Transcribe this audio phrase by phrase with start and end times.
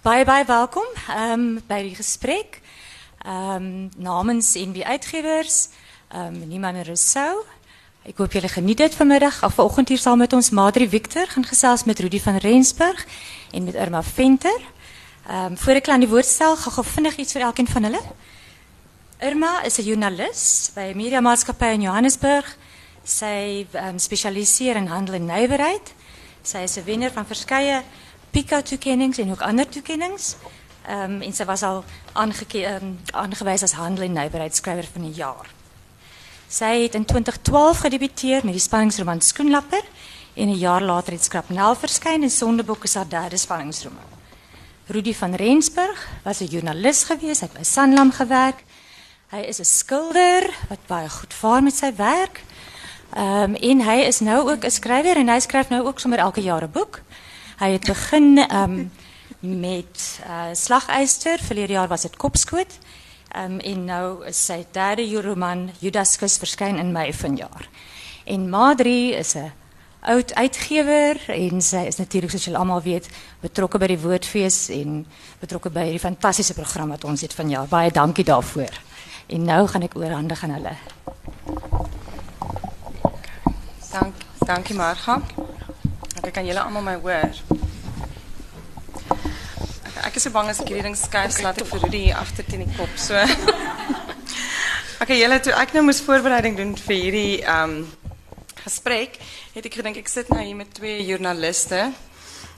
[0.00, 2.62] Baie baie welkom um, by die gesprek.
[3.20, 5.68] Um, namens NB Uitgewers,
[6.16, 7.42] um, Niemand en Rousseau.
[8.08, 9.44] Ik hoop jullie geniet dit vanmiddag.
[9.44, 13.06] Of vanoggend hier saam met ons Madri Victor gaan gesels met Rudy van Rensburg
[13.52, 14.60] en met Irma Venter.
[15.30, 18.00] Um, voor ik aan die woord stel, ga ik vinnig iets voor elkeen van hulle.
[19.18, 22.56] Irma is een journalist bij Media Maatschappij in Johannesburg.
[23.02, 25.94] Zij um, specialiseert in handel en nijverheid.
[26.42, 27.82] Zij is een winnaar van verschillende
[28.30, 30.36] PICA-toekennings en ook andere toekennings.
[30.88, 31.84] Um, en sy was al
[32.14, 35.50] um, aangewys as handel en nywerheidsskrywer van die jaar.
[36.50, 39.84] Sy het in 2012 gedebuteer met die spanningsroman Skoenlapper
[40.34, 44.10] en 'n jaar later het Skrapnel verskyn en Sondebok is haar derde spanningsroman.
[44.86, 48.64] Rudy van Rensburg was 'n joernalis gewees, hy het by Sanlam gewerk.
[49.28, 52.42] Hy is 'n skilder wat baie goed vaar met sy werk.
[53.14, 56.18] Ehm um, en hy is nou ook 'n skrywer en hy skryf nou ook sommer
[56.18, 57.00] elke jaar 'n boek.
[57.60, 58.92] Hy het begin um,
[59.40, 62.78] met uh, Slageister, verlede jaar was dit Kopskoot.
[63.36, 67.68] Um, en nou is sy derde roman Judaskus verskyn in Mei vanjaar.
[68.24, 69.52] En Madri is 'n
[70.00, 73.08] oud uitgewer en sy is natuurlik soos julle almal weet
[73.40, 75.06] betrokke by die Woordfees en
[75.40, 77.68] betrokke by die fantastiese program wat ons het vanjaar.
[77.68, 78.80] Baie dankie daarvoor.
[79.26, 80.74] En nou gaan ek oorhandig aan hulle.
[83.90, 85.20] Dank, dankie Marga.
[86.20, 87.49] Ek kan julle almal my hoor.
[90.20, 92.60] Is so bang as ek hierdie ding skuif, okay, laat ek vir Rudy agter teen
[92.60, 92.90] die kop.
[93.00, 93.16] So.
[95.00, 98.18] okay, julle toe ek nou moes voorbereiding doen vir hierdie ehm um,
[98.66, 99.16] gesprek,
[99.54, 101.86] het ek gedink ek sit nou hier met twee joernaliste.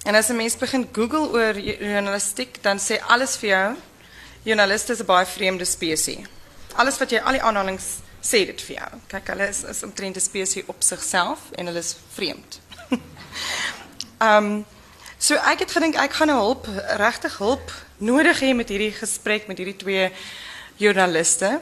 [0.02, 3.70] En as 'n mens begin Google oor journalistiek, dan sê alles vir jou
[4.50, 6.26] journaliste is 'n baie vreemde spesies.
[6.74, 8.92] Alles wat jy al die aanhalings sê dit vir jou.
[9.06, 12.58] Kyk, hulle is is omtrent 'n spesies op sigself en hulle is vreemd.
[14.18, 14.66] Ehm um,
[15.22, 16.64] So ek het gedink ek gaan nou hulp,
[16.98, 17.70] regtig hulp
[18.02, 20.08] nodig hê met hierdie gesprek met hierdie twee
[20.82, 21.60] joernaliste.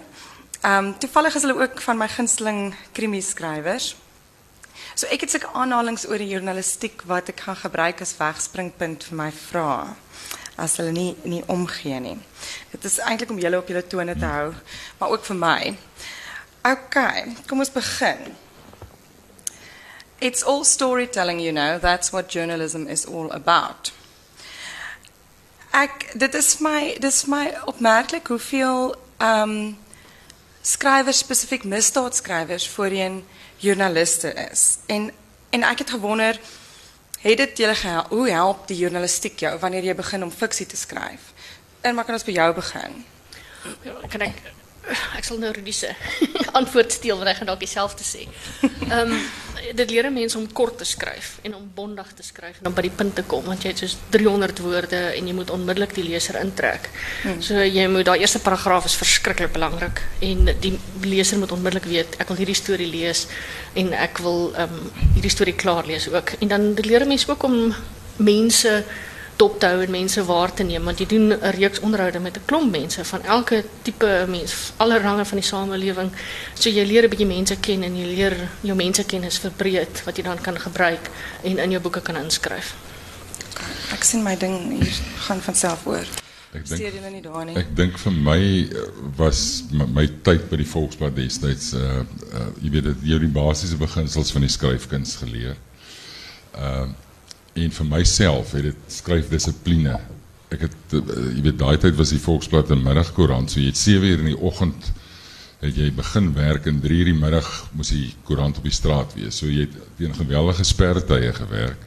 [0.63, 3.91] Ehm um, toevallig is hulle ook van my gunsteling krimi skrywers.
[4.97, 9.21] So ek het sulke aanhalings oor die journalistiek wat ek gaan gebruik as wegspringpunt vir
[9.27, 9.93] my vrae
[10.57, 12.17] as hulle nie nie omgee nie.
[12.73, 14.55] Dit is eintlik om julle op julle tone te hou,
[14.97, 15.61] maar ook vir my.
[16.65, 16.97] OK,
[17.45, 18.25] kom ons begin.
[20.21, 21.79] It's all storytelling, you know.
[21.79, 23.93] That's what journalism is all about.
[25.73, 29.79] Ek dit is my dis my opmerklik hoeveel ehm um,
[30.63, 33.25] skrywers spesifiek misdaadskrywers voorheen
[33.57, 34.79] joernaliste is.
[34.87, 35.11] En
[35.51, 36.41] en ek het gewonder
[37.21, 40.77] het dit julle gehelp hoe help die journalistiek jou wanneer jy begin om fiksie te
[40.77, 41.33] skryf?
[41.81, 43.05] En maar kan ons by jou begin?
[43.85, 44.43] Ja, kan ek
[45.19, 45.93] ek sal nou Rudy se
[46.59, 48.27] antwoord steel want hy gaan dalk dieselfde sê.
[48.89, 49.23] Ehm um,
[49.77, 52.83] dit leer mense om kort te skryf en om bondig te skryf en dan by
[52.87, 56.07] die punt te kom want jy het soos 300 woorde en jy moet onmiddellik die
[56.07, 56.89] leser intrek.
[57.23, 57.43] Hmm.
[57.45, 60.73] So jy moet daai eerste paragraaf is verskriklik belangrik en die
[61.05, 63.27] leser moet onmiddellik weet ek wil hierdie storie lees
[63.79, 66.35] en ek wil ehm um, hierdie storie klaar lees ook.
[66.41, 67.75] En dan leer mense ook om
[68.17, 68.81] mense
[69.41, 72.37] dop te hou en mense waar te neem want jy doen 'n reeks onderhoude met
[72.37, 76.11] 'n klomp mense van elke tipe mens, alle range van die samelewing.
[76.55, 80.23] So jy leer 'n bietjie mense ken en jy leer jou mensekennis verbreed wat jy
[80.23, 81.11] dan kan gebruik
[81.43, 82.75] en in jou boeke kan inskryf.
[83.93, 84.95] Ek sien my ding hier
[85.27, 86.07] gaan van self oor.
[86.53, 91.75] Ek dink Ek dink vir my eh, was my, my tyd by die Volksblad destyds
[91.75, 92.03] uh
[92.35, 95.57] uh jy weet dit jy die basiese beginsels van die skryfkuns geleer.
[96.55, 96.89] Uh
[97.61, 99.99] en vir myself het dit skryfdissipline.
[100.51, 101.03] Ek het uh,
[101.35, 104.33] jy weet daai tyd was die Volksblad 'n middagkoerant, so jy het 7 uur in
[104.33, 104.93] die oggend
[105.61, 109.13] het jy begin werk en 3 uur die middag moes die koerant op die straat
[109.15, 109.37] wees.
[109.37, 111.83] So jy het teen geweldige spertye gewerk.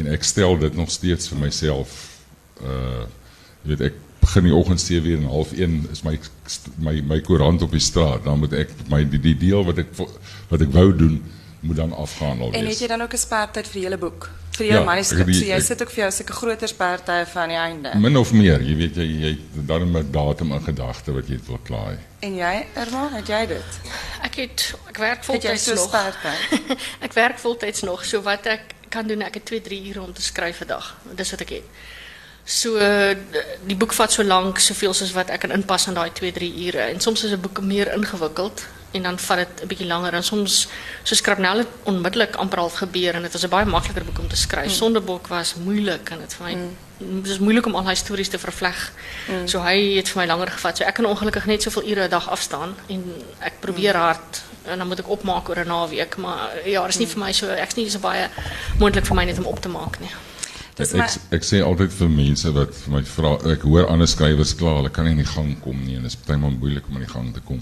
[0.00, 1.98] En ek stel dit nog steeds vir myself
[2.62, 3.04] uh
[3.62, 6.16] jy weet ek begin die oggend 7 uur en half 1 is my
[6.78, 8.24] my my koerant op die straat.
[8.24, 11.20] Dan moet ek my die, die deel wat ek wat ek wou doen
[11.60, 12.58] moet dan afgehandel wees.
[12.58, 14.30] En het jy dan ook 'n spertyd vir hele boek?
[14.62, 15.30] Vir jou ja, manuskrip.
[15.34, 17.92] So jy sit ook vir jou sulke groter spertye van die einde.
[17.98, 19.32] Min of meer, jy weet jy jy
[19.66, 21.98] dan 'n datum in gedagte wat jy wil klaar.
[22.20, 23.80] En jy, Irma, het jy dit?
[24.22, 25.96] Ek het ek werk voltyds so nog.
[27.06, 28.04] ek werk voltyds nog.
[28.04, 30.96] So wat ek kan doen, ek het 2, 3 ure om te skryf 'n dag.
[31.14, 31.66] Dis wat ek het.
[32.44, 32.78] So
[33.66, 36.66] die boek vat so lank, soveel soos wat ek kan inpas in daai 2, 3
[36.66, 36.78] ure.
[36.78, 38.62] En soms is 'n boek meer ingewikkeld
[38.92, 40.68] en dan vat dit 'n bietjie langer en soms
[41.02, 44.28] so skrapnel het onmiddellik amper half gebeur en dit was 'n baie makliker boek om
[44.28, 44.66] te skryf.
[44.66, 44.78] Mm.
[44.80, 47.22] Sondebok was moeilik en dit vir my mm.
[47.22, 48.92] dis moeilik om al hy stories te vervleg.
[49.28, 49.48] Mm.
[49.48, 50.76] So hy het vir my langer gevat.
[50.76, 53.04] So ek kan ongelukkig net soveel ure 'n dag afstaan en
[53.38, 54.00] ek probeer mm.
[54.00, 57.12] hard en dan moet ek opmaak oor 'n naweek, maar ja, is nie mm.
[57.12, 58.28] vir my so ek's nie so baie
[58.78, 60.10] moontlik vir my net om op te maak nie.
[60.76, 64.54] Dis ek ek sê altyd vir mense wat vir my vra, ek hoor ander skrywers
[64.56, 66.96] kla, hulle kan nie in die gang kom nie en dit is baie moeilik om
[66.96, 67.60] in die gang te kom.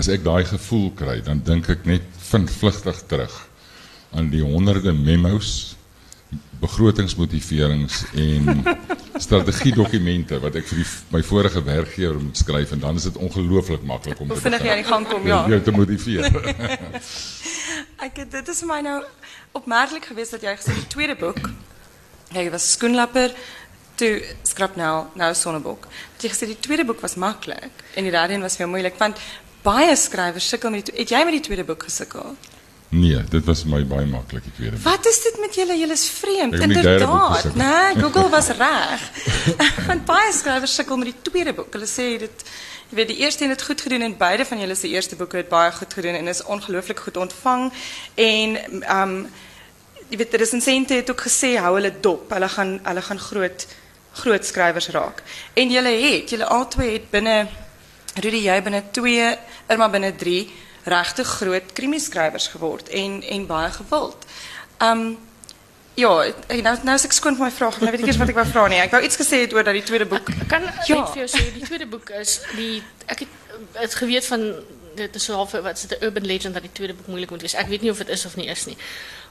[0.00, 3.34] As ek daai gevoel kry, dan dink ek net vind vlugtig terug
[4.16, 5.74] aan die honderde memos,
[6.60, 8.62] begrotingsmotiverings en
[9.26, 13.84] strategiedokumente wat ek vir die, my vorige werkgewer moet skryf en dan is dit ongelooflik
[13.88, 15.40] maklik om te vinnig jy aan die gang kom ja.
[15.52, 16.28] Jou te motiveer.
[18.06, 18.98] ek dit is my nou
[19.56, 21.42] opmerklik geweest dat jy gesê die tweede boek
[22.36, 23.36] jy was skoenlapper
[24.00, 24.14] toe
[24.48, 25.88] skrap nou nou sonnebok.
[26.16, 29.00] Dat jy gesê die tweede boek was maklik en die derde een was veel moeilik
[29.00, 29.20] want
[29.62, 32.34] baie skrywers sukkel met die het jy met die tweede boek gesukkel?
[32.90, 34.78] Nee, dit was my baie maklik die tweede.
[34.82, 35.76] Wat is dit met julle?
[35.78, 36.54] Julle is vreemd.
[36.58, 37.54] Inderdaad.
[37.54, 39.04] Nee, Google was reg.
[39.88, 41.70] Want baie skrywers sukkel met die tweede boek.
[41.76, 42.44] Hulle sê dit
[42.90, 45.38] jy weet die eerste een het goed gedoen en beide van julle se eerste boeke
[45.38, 47.68] het baie goed gedoen en is ongelooflik goed ontvang
[48.14, 48.58] en
[48.96, 49.14] um
[50.10, 52.32] jy weet resensente het ook gesê hou hulle dop.
[52.34, 53.66] Hulle gaan hulle gaan groot
[54.18, 55.22] groot skrywers raak.
[55.54, 57.46] En julle het, julle albei het binne
[58.18, 59.38] Rudy jy binne 2,
[59.70, 60.50] Irma binne 3
[60.90, 64.26] regtig groot krimieskrywers geword en en baie gewild.
[64.82, 65.18] Um
[65.94, 66.08] ja,
[66.48, 68.66] nou nou as ek skoon my vraag, nou weet ek eers wat ek wou vra
[68.72, 68.80] nie.
[68.80, 70.72] Ek wou iets gesê het oor dat die tweede boek ek kan ja.
[70.72, 73.38] net vir jou sê die tweede boek is die ek het
[73.76, 74.46] het geweet van
[74.96, 77.40] dit is so half wat is 'n urban legend dat die tweede boek moeilik moet
[77.40, 77.54] wees.
[77.54, 78.76] Ek weet nie of dit is of nie is nie.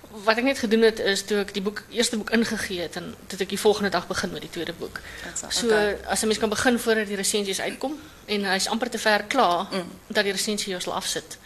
[0.09, 3.15] Wat ek net gedoen het is toe ek die boek eerste boek ingegee het en
[3.27, 5.01] dit ek die volgende dag begin met die tweede boek.
[5.50, 5.97] So okay.
[6.06, 9.67] as 'n mens kan begin voordat die resensies uitkom en hy's amper te ver klaar
[9.71, 9.91] mm.
[10.07, 11.38] dat die resensie jou sal afsit.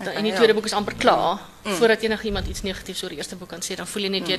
[0.00, 0.54] Okay, en die tweede ja.
[0.54, 1.74] boek is amper klaar mm.
[1.74, 4.30] voordat iemand iets negatiefs oor die eerste boek kan sê, dan voel jy net mm.
[4.30, 4.38] jy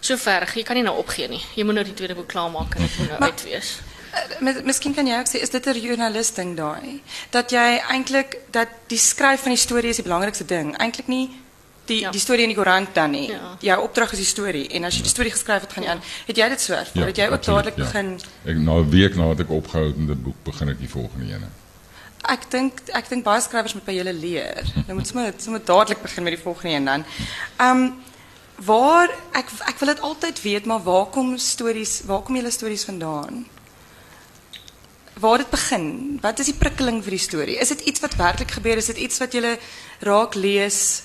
[0.00, 1.40] so ver, jy kan nie nou opgee nie.
[1.54, 3.74] Jy moet nou die tweede boek klaar maak en dit moet nou maar, uitwees.
[4.12, 7.00] Uh, miskien kan jy ook sê is dit 'n joernalis ding daai
[7.30, 10.76] dat jy eintlik dat die skryf van die storie is die belangrikste ding.
[10.76, 11.28] Eintlik nie
[11.86, 12.10] die ja.
[12.10, 13.30] die storie in die koerant dan nie.
[13.30, 13.54] Ja.
[13.60, 16.04] Jou opdrag is die storie en as jy die storie geskryf het, gaan jy aan.
[16.28, 17.02] Het jy dit so ervaar?
[17.02, 17.88] Ja, het jy ook dadelik ja.
[17.88, 18.12] begin?
[18.44, 21.34] Ek na 'n week nadat ek opgehou het met die boek begin ek die volgende
[21.34, 21.50] ene.
[22.22, 24.62] Ek dink ek dink baie skrywers moet by julle leer.
[24.86, 27.04] Nou moet sommer sommer dadelik begin met die volgende een dan.
[27.58, 27.94] Ehm um,
[28.62, 32.84] waar ek ek wil dit altyd weet, maar waar kom stories, waar kom julle stories
[32.84, 33.46] vandaan?
[35.18, 36.18] Waar dit begin?
[36.22, 37.58] Wat is die prikkeling vir die storie?
[37.58, 38.76] Is dit iets wat werklik gebeur?
[38.76, 39.58] Is dit iets wat julle
[40.00, 41.02] raak lees?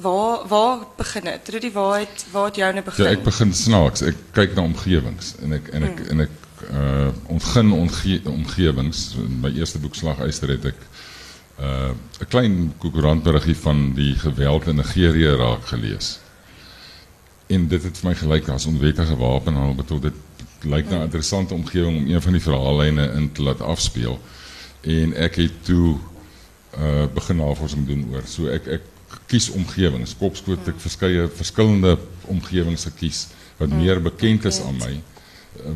[0.00, 1.48] Waar waar begin dit?
[1.48, 3.04] Rudy, waar het waar het jou nou begin?
[3.04, 4.02] Ja, ek begin snaaks.
[4.04, 6.10] Ek kyk na omgewings en ek en ek hmm.
[6.12, 6.34] en ek
[6.72, 9.14] uh ontgin omge omgewings.
[9.22, 10.82] In my eerste boek Slaguister het ek
[11.60, 16.18] uh 'n klein koerantberiggie van die geweld in Nigerië raak gelees.
[17.46, 20.18] En dit het vir my gelyk as onwettige wapenhandel, bedoel dit
[20.60, 24.20] lyk na 'n interessante omgewing om een van die verhaallyne in te laat afspeel.
[24.80, 25.96] En ek het toe
[26.78, 28.22] uh begin navorsing doen oor.
[28.26, 28.82] So ek ek
[29.30, 30.14] kies omgewings.
[30.18, 31.96] Kopskoot ek verskeie verskillende
[32.32, 33.26] omgewings gekies
[33.56, 33.82] wat hmm.
[33.82, 34.94] meer bekend is aan my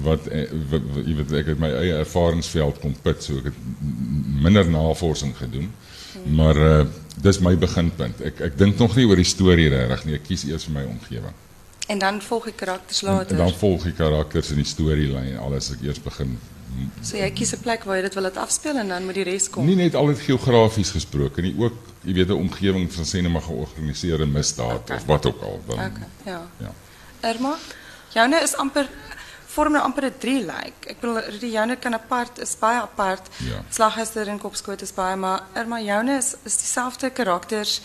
[0.05, 3.61] wat jy weet ek het my eie ervaringsveld kom put so ek het
[4.45, 6.35] minder navorsing gedoen hmm.
[6.37, 6.83] maar uh,
[7.25, 10.45] dis my beginpunt ek ek dink nog nie oor die storie reg nie ek kies
[10.49, 11.37] eers vir my omgewing
[11.91, 15.73] en dan volg ek karakters later en dan volg ek karakters in die storielyn alles
[15.77, 16.37] ek eers begin
[17.03, 19.25] So jy kies 'n plek waar jy dit wil laat afspeel en dan moet die
[19.25, 19.67] res kom.
[19.67, 21.73] Nie net altyd geografies gesproke nie, ook
[22.05, 24.97] jy weet 'n omgewing van sê net maar georganiseerde misdaad okay.
[24.97, 25.79] of wat ook al dan.
[25.79, 26.43] Okay, ja.
[26.59, 26.73] Ja.
[27.21, 27.57] Irma,
[28.13, 28.89] joune is amper
[29.47, 30.65] vorm nou amper 'n drie lyk.
[30.65, 30.91] Like.
[30.91, 33.29] Ek bedoel die joune kan apart is baie apart.
[33.37, 33.65] Ja.
[33.71, 37.81] Slaghuister en Kopskoot is baie maar Irma joune is is dieselfde karakters.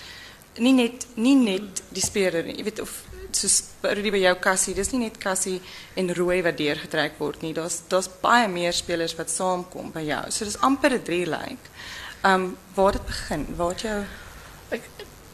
[0.57, 2.55] Nie net nie net die speler nie.
[2.57, 3.03] Jy weet of
[3.35, 5.59] soos Rudy by jou Cassie, dis nie net Cassie
[5.99, 7.53] en Rooi wat deurgetrek word nie.
[7.53, 10.21] Daar's daar's baie meer spelers wat saamkom by jou.
[10.31, 11.69] So dis amper 'n drie like.
[12.23, 13.45] Um waar dit begin?
[13.55, 14.05] Waar het jou
[14.71, 14.81] ek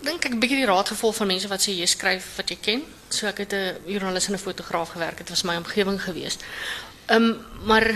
[0.01, 2.83] dink ek bietjie die raad gevolg van mense wat sê jy skryf wat jy ken.
[3.09, 5.17] So ek het 'n joernalis en 'n fotograaf gewerk.
[5.17, 6.43] Dit was my omgewing geweest.
[7.09, 7.95] Um maar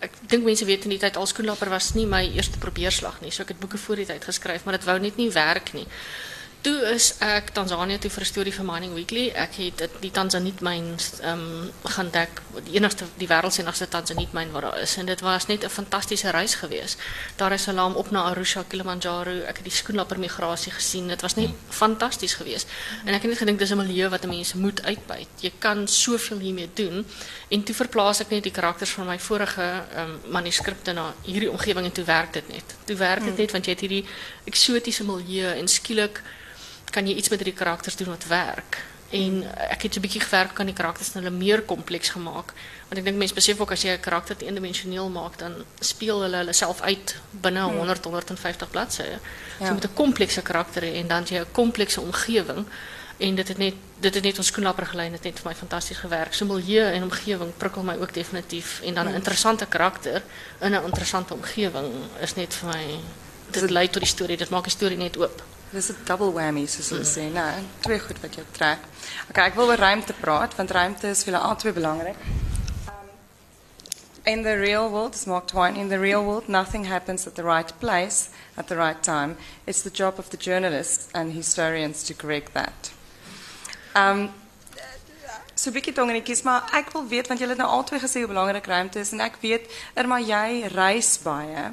[0.00, 3.30] ek dink mense weet in die tyd alskoenlapper was nie my eerste probeerslag nie.
[3.30, 5.86] So ek het boeke voor die tyd geskryf, maar dit wou net nie werk nie.
[6.62, 9.30] Toe is ek Tanzanië toe vir 'n storie vir Mining Weekly.
[9.34, 13.62] Ek het dit die Tanzaniet myn ehm um, gaan dek, die enigste die wêreld se
[13.62, 16.98] enigste Tanzaniet myn wat daar is en dit was net 'n fantastiese reis geweest.
[17.36, 19.30] Daar is 'n laam op na Arusha, Kilimanjaro.
[19.30, 21.08] Ek het die skoenlapper migrasie gesien.
[21.08, 22.68] Dit was net fantasties geweest.
[23.04, 25.28] En ek het net gedink dis 'n milieu wat mense moet uitbuit.
[25.40, 27.06] Jy kan soveel hiermee doen.
[27.48, 31.50] En toe verplaas ek net die karakters van my vorige ehm um, manuskripte na hierdie
[31.50, 32.64] omgewing en toe werk dit net.
[32.84, 33.38] Toe werk dit hmm.
[33.38, 34.06] net want jy het hierdie
[34.44, 36.22] eksotiese milieu en skielik
[36.92, 38.82] kan jy iets met die karakters doen wat werk.
[39.12, 42.52] En ek het 'n bietjie gewerk aan die karakters en hulle meer kompleks gemaak.
[42.88, 46.36] Want ek dink mense besef ook as jy 'n karakter eendimensioneel maak, dan speel hulle
[46.36, 48.12] hulle self uit binne 100 hmm.
[48.12, 49.18] 150 bladsye.
[49.60, 49.66] Ja.
[49.66, 52.66] So met 'n komplekse karakter en dan jy 'n komplekse omgewing
[53.22, 55.96] En dit het net dit het net ons skoenlapper gelei het net vir my fantasties
[56.02, 56.34] gewerk.
[56.34, 60.22] So milieu en omgewing prikkel my ook definitief en dan 'n interessante karakter
[60.60, 62.98] in 'n interessante omgewing is net vir my
[63.50, 64.36] dit lei tot die storie.
[64.36, 65.42] Dit maak die storie net oop.
[65.72, 67.64] Dis 'n double whammy soos hulle sê, né?
[67.80, 68.80] Twee goed wat jy trek.
[69.30, 72.18] Okay, ek wil oor ruimte praat want ruimte is vir hulle albei belangrik.
[74.26, 77.42] In the real world, as Mark Twain, in the real world, nothing happens at the
[77.42, 79.36] right place at the right time.
[79.66, 82.90] It's the job of the journalists and historians to correct that.
[83.94, 84.28] Um,
[85.54, 88.28] so 'n bietjie tongenetjies, maar ek wil weet want julle het nou albei gesê hoe
[88.28, 91.72] belangrik ruimte is en ek weet Irma jy reis baie.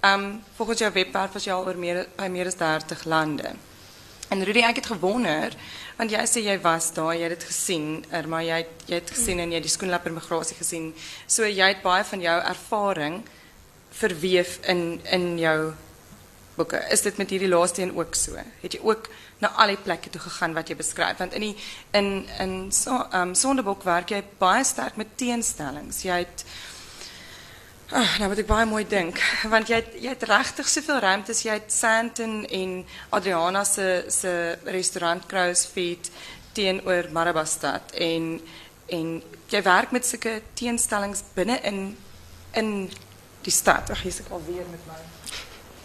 [0.00, 3.50] Um volgens jou webwerf was jy al meer by meer as 30 lande.
[4.28, 5.56] En Rudy, ek het gewonder
[5.98, 9.10] want jy sê jy was daar, jy het dit gesien, Irma, jy het, jy het
[9.10, 10.92] gesien en jy het die skoenlapper migrasie gesien.
[11.26, 13.24] So jy het baie van jou ervaring
[13.98, 15.72] verweef in in jou
[16.54, 16.84] boeke.
[16.94, 18.38] Is dit met hierdie laaste een ook so?
[18.62, 19.10] Het jy ook
[19.42, 21.18] na al die plekke toe gegaan wat jy beskryf?
[21.18, 21.56] Want in die
[21.98, 26.04] in in so um Sondebok werk jy baie sterk met teenstellings.
[26.06, 26.44] Jy het
[27.88, 29.16] Oh, nou wat ek baie mooi dink,
[29.48, 30.68] want jy het, jy het regtig
[31.00, 31.38] ruimtes.
[31.46, 32.84] Jy het Santon en
[33.16, 35.24] Adriana se se restaurant
[35.72, 36.10] Feet
[36.52, 38.40] teenoor Marabastad en
[38.88, 41.96] en jy werk met sulke teenstellings binne in
[42.52, 42.90] in
[43.42, 43.90] die stad.
[43.90, 45.00] Ag, hier's ek al weer met my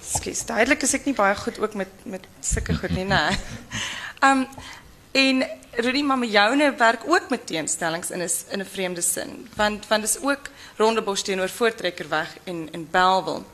[0.03, 2.99] Skus, duidelik is ek nie baie goed ook met met sulke goed.
[2.99, 4.47] Um
[5.13, 5.43] en
[5.75, 10.21] Rudy Mamajoune werk ook met teenstellings in 'n in 'n vreemde sin, want want dis
[10.21, 13.45] ook Rondebosch teenoor Voortrekkerweg en en Belwel.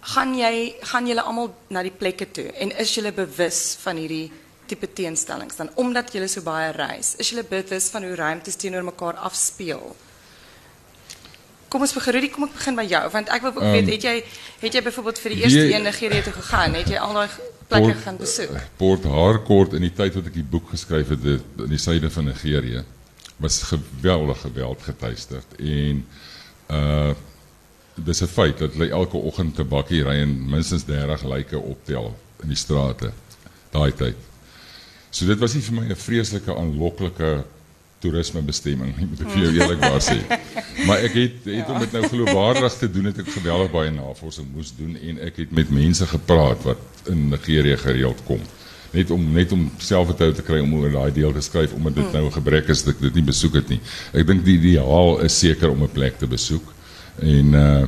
[0.00, 4.32] Gaan jy gaan julle almal na die plekke toe en is julle bewus van hierdie
[4.66, 7.14] tipe teenstellings dan omdat julle so baie reis?
[7.16, 9.96] Is julle bewus van hoe ruimtes teenoor mekaar afspeel?
[11.68, 13.88] Kom ons begin Rudy, kom ek begin by jou want ek wil ook um, weet
[13.88, 14.24] het jy
[14.60, 16.74] het jy byvoorbeeld vir die eerste een Nigerië toe gegaan?
[16.74, 17.28] Het jy al daai
[17.68, 18.54] plekke gaan besoek?
[18.80, 22.28] Port Harcourt in die tyd wat ek die boek geskryf het in die suide van
[22.30, 22.84] Nigerië
[23.38, 26.04] was geweldig geweld getuisterd en
[26.68, 27.14] uh
[27.98, 32.14] dis 'n feit dat hulle elke oggend 'n bakkie ry en minstens 30 lyke optel
[32.42, 33.10] in die strate
[33.70, 34.16] daai tyd.
[35.10, 37.44] So dit was nie vir my 'n vreeslike aanloklike
[38.02, 40.18] toerismebestemming, nie, moet ek vir jou eerlikwaar sê.
[40.86, 41.66] Maar ek het het ja.
[41.72, 45.42] om dit nou geloofwaardig te doen, het ek geweldig baie navorsing moes doen en ek
[45.44, 48.42] het met mense gepraat wat in Nigerië gereeld kom.
[48.94, 52.12] Net om net om selfvertroue te kry om oor daai deel te skryf omdat dit
[52.12, 53.80] nou 'n gebrek is dat ek dit nie besoek het nie.
[54.12, 56.74] Ek dink die ideaal is seker om 'n plek te besoek
[57.20, 57.86] en uh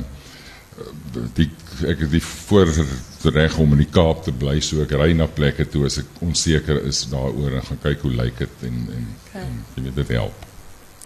[1.37, 1.49] die
[1.87, 5.65] ek het die voorreg om in die Kaap te bly so ek ry na plekke
[5.69, 9.43] toe as ek onseker is daaroor en gaan kyk hoe lyk dit en en, okay.
[9.45, 10.47] en jy weet dit help.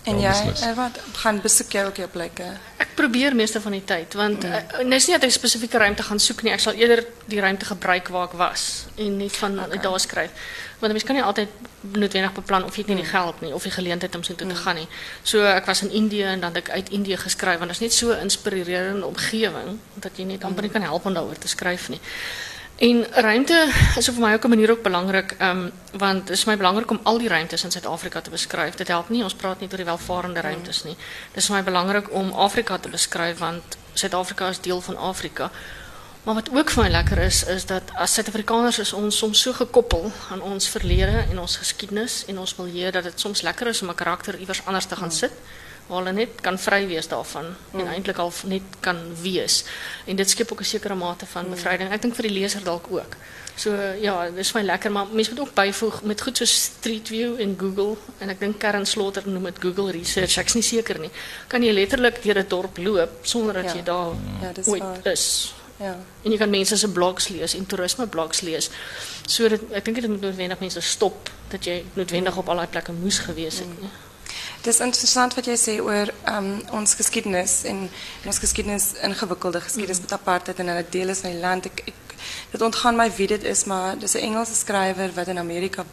[0.05, 2.45] En eh, wat gaan besoek jy ook jou plekke?
[2.77, 4.51] Ek probeer meeste van die tyd want mm.
[4.53, 6.53] uh, nou is nie dat ek spesifieke ruimte gaan soek nie.
[6.53, 9.81] Ek sal eerder die ruimte gebruik waar ek was en net van okay.
[9.81, 10.45] daar skryf.
[10.79, 11.49] Want mens kan nie altyd
[11.95, 13.13] noodwendig beplan of jy het nie die mm.
[13.15, 14.61] geld nie of die geleentheid om so toe te mm.
[14.61, 14.87] gaan nie.
[15.23, 17.85] So ek was in Indië en dan het ek uit Indië geskryf want dit is
[17.87, 21.89] net so inspirerende omgewing dat jy net amper nie kan help om daaroor te skryf
[21.89, 22.01] nie.
[22.75, 26.57] En ruimte is vir my ook 'n manier ook belangrik, um, want dit is my
[26.57, 28.75] belangrik om al die ruimtes in Suid-Afrika te beskryf.
[28.75, 30.95] Dit help nie ons praat net oor die welvarende ruimtes nie.
[31.31, 33.63] Dit is vir my belangrik om Afrika te beskryf want
[33.93, 35.51] Suid-Afrika is deel van Afrika.
[36.23, 40.11] Maar wat ook my lekker is is dat as Suid-Afrikaners is ons soms so gekoppel
[40.29, 43.89] aan ons verlede en ons geskiedenis en ons milieu dat dit soms lekker is om
[43.89, 45.31] 'n karakter iewers anders te gaan sit.
[45.87, 47.79] Waar hulle net kan vry wees daarvan mm.
[47.79, 49.63] en eintlik al net kan wees.
[50.05, 51.91] En dit skep ook 'n sekere mate van bevryding.
[51.91, 53.17] Ek dink vir die leser dalk ook.
[53.55, 57.39] So ja, dis my lekker, maar mense moet ook byvoeg met goed so Street View
[57.39, 60.35] en Google en ek dink Karen Slaughter noem dit Google Research.
[60.37, 61.11] Ek's nie seker nie.
[61.47, 63.75] Kan jy letterlik deur 'n dorp loop sonder dat ja.
[63.75, 64.11] jy daar
[64.41, 65.11] ja, dis ooit waar.
[65.11, 65.53] is.
[65.79, 65.95] Ja.
[66.23, 68.69] En jy kan mense se blogs lees en toerisme blogs lees.
[69.27, 72.67] So dit ek dink dit moet noodwendig mense stop dat jy noodwendig op al daai
[72.67, 73.71] plekke moes gewees het.
[73.79, 73.89] Mm.
[74.65, 77.75] Het is interessant wat jij zei over um, ons geschiedenis en,
[78.21, 81.65] en ons geschiedenis, ingewikkelde geschiedenis met apartheid en het deel is van het land.
[81.65, 81.83] Ik,
[82.49, 85.83] het ontgaan mij wie dit is, maar het is een Engelse schrijver wat in Amerika.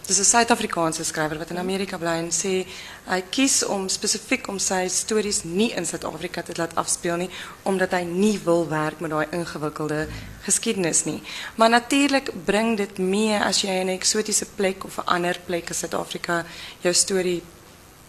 [0.00, 2.68] Het is een Zuid-Afrikaanse schrijver wat in Amerika blijft en sê
[3.04, 7.30] hij kiest om specifiek om zijn stories niet in Zuid-Afrika te laten afspelen,
[7.62, 10.08] omdat hij niet wil werken met die ingewikkelde
[10.40, 11.22] geschiedenis niet.
[11.54, 15.68] Maar natuurlijk brengt dit meer als je in een exotische plek of een andere plek
[15.68, 16.44] in Zuid-Afrika
[16.78, 17.42] jouw story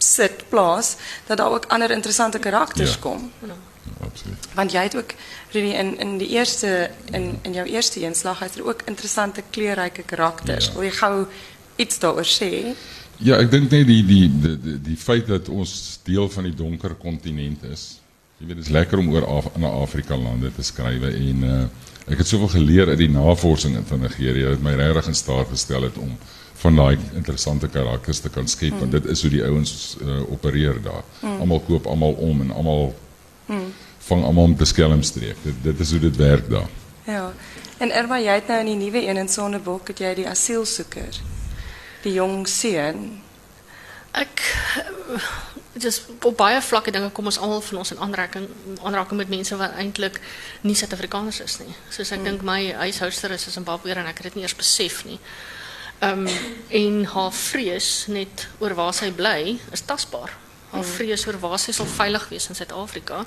[0.04, 0.96] sit plaas
[1.28, 3.00] dat daar ook ander interessante karakters ja.
[3.00, 3.32] kom.
[3.40, 3.56] Ja.
[4.02, 4.48] Absoluut.
[4.54, 5.14] Want jy het ook
[5.52, 10.66] in in die eerste in in jou eerste inslag het er ook interessante kleurryke karakters.
[10.66, 10.74] Ja.
[10.74, 11.26] Wil jy gou
[11.76, 12.76] iets daaroor sê?
[13.18, 16.56] Ja, ek dink net die die die die die feit dat ons deel van die
[16.56, 18.02] donker kontinent is.
[18.38, 21.64] Jy weet dit is lekker om oor Af na Afrika lande te skryf en uh
[22.12, 25.48] ek het soveel geleer uit die navorsing in van Nigerië wat my regtig in staat
[25.52, 26.16] gestel het om
[26.62, 30.82] van daai interessante karakters te kan skep want dit is hoe die ouens uh, opereer
[30.82, 31.04] daar.
[31.40, 32.94] Almal koop almal om en almal
[34.08, 35.42] vang almal om te skelmstreek.
[35.44, 36.70] Dit dit is hoe dit werk daar.
[37.06, 37.34] Ja.
[37.78, 41.18] En Irma, jy het nou in die nuwe een in Sonneblok het jy die asielsoeker.
[42.04, 43.22] Die jong seun.
[44.12, 44.44] Ek
[45.82, 48.48] dis op baie vlakke dinge kom ons almal van ons in aanraking
[48.84, 50.20] aanraking met mense wat eintlik
[50.68, 51.74] nie Suid-Afrikaners is nie.
[51.90, 55.06] Soos ek dink my huishouster is 'n Zimbabweër en ek het dit nie eers besef
[55.06, 55.20] nie.
[56.02, 56.28] Ehm
[56.68, 60.32] en haar vrees net oor waar sy bly is tasbaar.
[60.72, 63.26] Haar vrees oor waar sy sal veilig wees in Suid-Afrika.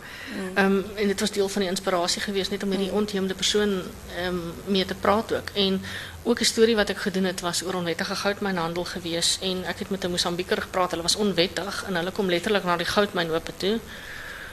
[0.55, 3.77] Ehm en dit was deel van die inspirasie geweest net om hierdie ontheemde persoon
[4.17, 5.55] ehm mee te praat ook.
[5.55, 5.83] En
[6.23, 9.91] ook 'n storie wat ek gedoen het was oor onwettige goudmynhandel geweest en ek het
[9.91, 10.91] met 'n Mosambieker gepraat.
[10.91, 13.79] Hulle was onwettig en hulle kom letterlik na die goudmynope toe.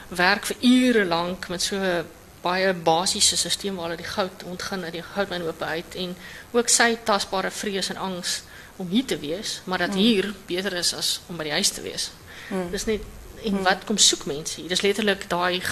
[0.08, 2.04] Werk vir ure lank met so 'n
[2.42, 6.16] baie basiese stelsel waar hulle die goud ontgin uit die goudmynope uit en
[6.50, 8.42] ook sy tasbare vrees en angs
[8.76, 11.82] om hier te wees, maar dat hier beter is as om by die huis te
[11.84, 12.10] wees.
[12.70, 13.02] Dis net
[13.44, 14.68] en wat kom soek mense hier?
[14.68, 15.62] Dis letterlik daai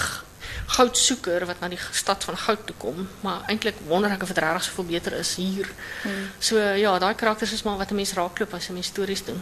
[0.71, 4.41] goudsoeker wat na die stad van goud toe kom, maar eintlik wonder ek of dit
[4.43, 5.69] regtig soveel beter is hier.
[6.39, 9.41] So ja, daai karakters is maar wat 'n mens raakloop as 'n mens stories doen.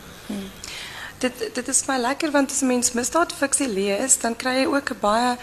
[1.20, 4.90] Dit dit is my lekker want as 'n mens misdaadfiksie lees, dan kry jy ook
[4.92, 5.38] 'n baie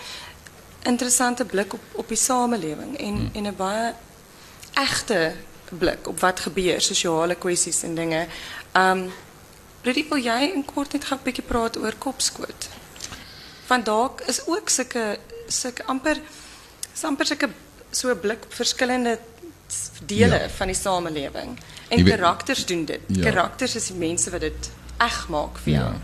[0.86, 3.92] interessante blik op op die samelewing en en 'n baie
[4.74, 5.34] egte
[5.78, 8.26] blik op wat gebeur, sosiale kwessies en dinge.
[8.74, 9.12] Um
[9.82, 12.68] Rudy, wil jy in kort net gou 'n bietjie praat oor kopskoot?
[13.66, 16.16] Want dalk is ook sulke sulke amper
[17.02, 17.48] amper sulke
[17.90, 19.18] so blik op verskillende
[20.06, 20.48] dele Ja.
[20.48, 21.58] van die samelewing.
[21.88, 23.00] En weet- karakters doen dit.
[23.06, 23.22] Ja.
[23.30, 25.84] Karakters is die mense wat dit eg maak vir jou.
[25.84, 26.00] Ja.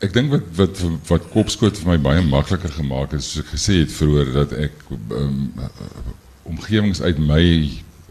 [0.00, 0.78] Ek dink wat wat
[1.10, 4.84] wat kopskoot vir my baie makliker gemaak het, soos ek gesê het vroeër dat ek
[5.12, 5.50] um,
[6.48, 7.42] omgewings uit my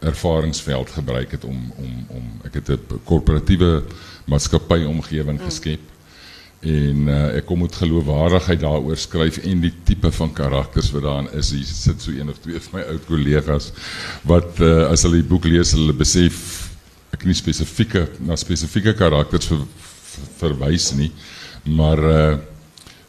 [0.06, 3.84] ervaringsveld gebruik het om om om ek het 'n korporatiewe
[4.30, 5.82] maatskappy omgewing geskep.
[6.60, 11.32] En uh, ek kom met geloofwaardigheid daaroor skryf en die tipe van karakters wat daarin
[11.32, 11.52] is.
[11.52, 13.72] Hier sit so een of twee van my oud kollegas
[14.24, 16.70] wat uh, as hulle die boek lees, hulle besef
[17.16, 19.64] ek nie spesifieke na spesifieke karakters ver,
[20.14, 21.12] ver, verwys nie,
[21.76, 22.38] maar uh,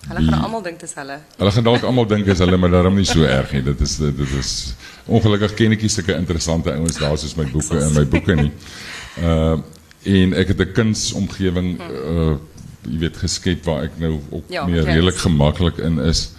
[0.09, 1.19] Hulle gaan almal dink dis hulle.
[1.37, 3.61] Hulle gaan dalk almal dink is hulle maar daarom nie so erg nie.
[3.67, 4.53] Dit is dit is
[5.11, 8.51] ongelukkig ken ek nie sulke interessante ouens daar soos my boeke in my boeke nie.
[9.21, 9.59] Uh
[10.01, 12.39] en ek het 'n kunsomgewing uh
[12.89, 16.31] jy weet geskep waar ek nou ook Ja, meer redelik gemaklik in is.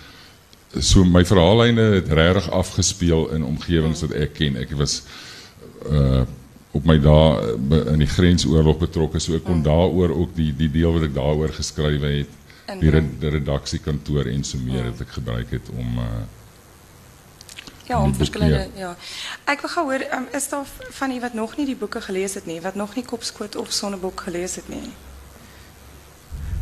[0.80, 4.58] So my verhaallyne het regtig afgespeel in omgewings wat ek ken.
[4.58, 5.04] Ek was
[5.86, 6.26] uh
[6.72, 10.70] op my dae uh, in die grensoorlog betrokke, so ek kon daaroor ook die die
[10.72, 12.38] deel wat ek daaroor geskryf het
[12.80, 16.22] die, red, die redaksiekantoor en so meer ek gebruik het om uh,
[17.92, 18.94] Ja, om verskillende ja.
[19.52, 22.38] Ek wil gou hoor, um, is daar van u wat nog nie die boeke gelees
[22.40, 24.86] het nie, wat nog nie Kopskoot of Sonnebok gelees het nie?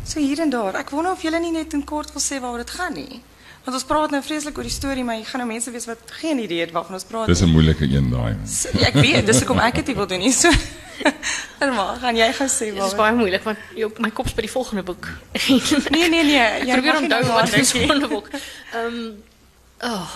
[0.04, 0.74] So hier en daar.
[0.80, 3.20] Ek wonder of julle nie net in kort wil sê waaroor dit gaan nie.
[3.64, 5.98] Want ons praat nou vreeslik oor die storie, maar jy gaan nou mense wees wat
[6.22, 7.26] geen idee het waarvan ons praat.
[7.26, 7.40] dis.
[7.42, 8.36] 'n moeilike een daai.
[8.46, 10.32] So, ja, ek weet, dis hoekom ek dit wil doen nie.
[10.32, 10.50] So
[11.64, 14.50] Irma, gaan jy gou sê Dit is baie moeilik want jou, my kop's by die
[14.50, 15.08] volgende boek.
[15.94, 16.64] Nee, nee, nee.
[16.66, 17.88] Jy probeer onthou wat is dink nie.
[17.88, 18.28] Sondebok.
[18.74, 18.98] Ehm
[19.80, 20.10] oh.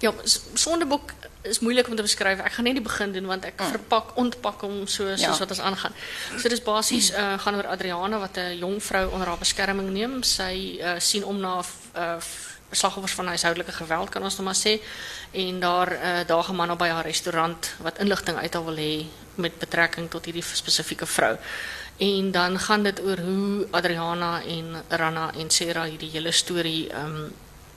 [0.00, 0.12] Ja,
[0.54, 1.12] Sondebok
[1.44, 2.40] is moeilik om te beskryf.
[2.40, 5.36] Ek gaan net die begin doen want ek verpak ontpak hom so soos Ja.
[5.38, 5.92] wat ons aangaan.
[6.40, 10.22] So dis basies uh, gaan oor Adriana wat 'n jong vrou onder haar beskerming neem.
[10.22, 11.60] Sy uh, sien om na
[11.96, 12.16] uh,
[12.70, 14.80] slagоffers van huishoudelike geweld kan ons nou maar sê
[15.32, 18.76] en daar uh, daag 'n man op by haar restaurant wat inligting uit haar wil
[18.76, 19.04] hê
[19.34, 21.36] met betrekking tot hierdie spesifieke vrou.
[21.98, 27.32] En dan gaan dit oor hoe Adriana en Rana en Sarah hierdie hele storie um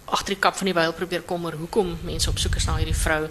[0.07, 2.75] agter die kap van die byl probeer kom oor hoekom mense op soek is na
[2.79, 3.27] hierdie vrou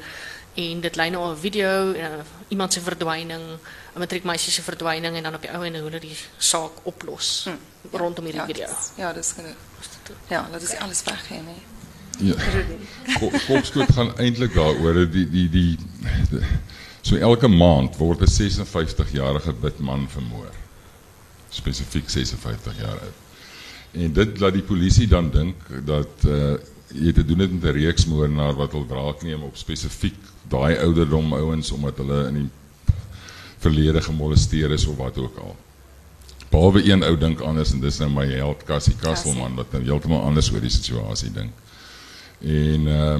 [0.56, 3.44] en dit lei na 'n video uh, iemand se verdwyning
[3.94, 7.44] 'n matriekmeisie se verdwyning en dan op die ou en hoe hulle die saak oplos
[7.44, 7.96] hm.
[7.96, 8.66] rondom hierdie Ja, video.
[8.66, 9.56] dis- ja, dis genoeg.
[10.28, 11.62] Ja, dat is alles nee.
[12.18, 12.34] Ja.
[13.94, 15.76] Gaan eintlik daaroor dat die die die,
[16.30, 16.40] die
[17.00, 20.50] so elke maand word 'n 56-jarige wit man vermoor.
[21.48, 23.25] Spesifiek 56 jaar oud.
[23.96, 26.56] En dit laat die polisie dan dink dat uh
[26.96, 30.14] jy te doen het met 'n reeks moordenaar wat wil wraak neem op spesifiek
[30.48, 32.48] daai ouderdom ouens omdat hulle in die
[33.58, 35.56] verlede gemolesteer is of wat ook al.
[36.50, 40.22] Behalwe een ou dink anders en dis nou my held Cassie Kasselman wat nou heeltemal
[40.22, 41.52] anders oor die situasie dink.
[42.40, 43.16] En uh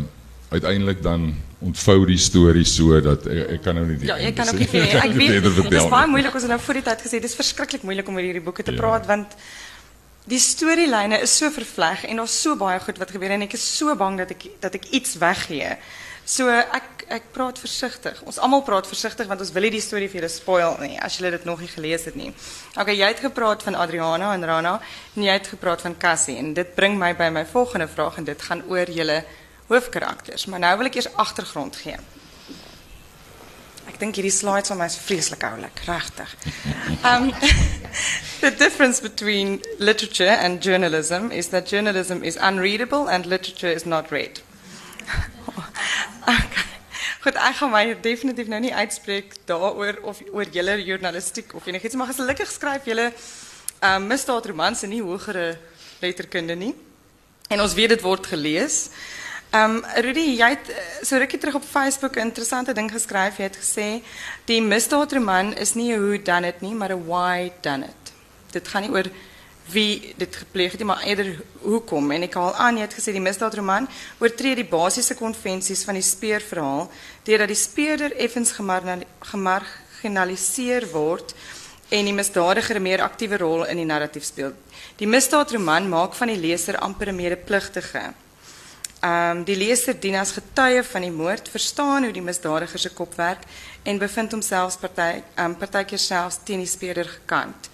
[0.48, 4.32] uiteindelik dan ontvou die storie so dat ek, ek kan nou nie die Ja, einde
[4.32, 7.02] kan ook nie Ek weet dit is baie moeilik ons het nou voor die tyd
[7.02, 8.78] gesê dis verskriklik moeilik om oor hierdie boeke te Ja.
[8.78, 9.34] praat want
[10.26, 13.66] die storielyne is so vervleg en daar's so baie goed wat gebeur en ek is
[13.76, 15.76] so bang dat ek dat ek iets weggee
[16.26, 18.16] So ek ek praat versigtig.
[18.26, 21.20] Ons almal praat versigtig want ons wil nie die storie vir julle spoil nie as
[21.20, 22.32] julle dit nog nie gelees het nie.
[22.74, 24.72] Okay, jy het gepraat van Adriana en Rana
[25.14, 28.26] en jy het gepraat van Cassie en dit bring my by my volgende vraag en
[28.26, 29.20] dit gaan oor julle
[29.70, 30.48] hoofkarakters.
[30.50, 31.94] Maar nou wil ek eers agtergrond gee.
[33.96, 36.32] Ek dink hierdie slides van my is vreeslik oulik, regtig.
[37.00, 37.30] Um
[38.44, 44.12] the difference between literature and journalism is that journalism is unreadable and literature is not
[44.12, 44.42] read.
[47.24, 51.96] Goed, ek gaan my definitief nou nie uitspreek daaroor of oor julle journalistiek of enigiets,
[51.96, 53.08] maar gelukkig skryf julle
[53.80, 55.54] um, misdaadromans en nie hogere
[56.04, 56.74] letterkunde nie.
[57.48, 58.90] En ons weet dit word gelees.
[59.56, 60.68] Um, Rudy, jy het
[61.06, 63.36] so rukkie terug op Facebook 'n interessante ding geskryf.
[63.36, 64.02] Jy het gesê
[64.44, 68.12] die misdaadroman is nie 'n who done it nie, maar 'n why done it.
[68.50, 69.04] Dit gaan nie oor
[69.70, 72.10] wie dit gepleeg het, maar eerder hoekom.
[72.10, 73.88] En ek haal aan, jy het gesê die misdaadroman
[74.18, 76.90] oortree die basiese konvensies van die speurverhaal
[77.22, 78.52] deurdat die speurder effens
[79.20, 81.34] gemarginaliseer word
[81.88, 84.52] en die misdadiger 'n meer aktiewe rol in die narratief speel.
[84.96, 88.14] Die misdaadroman maak van die leser amper 'n medepligtige.
[89.06, 92.90] Ehm um, die leser dien as getuie van die moord, verstaan hoe die misdadiger se
[92.90, 93.44] kop werk
[93.82, 97.68] en bevind homself party ehm um, partykeer selfs teen die speurder gekant.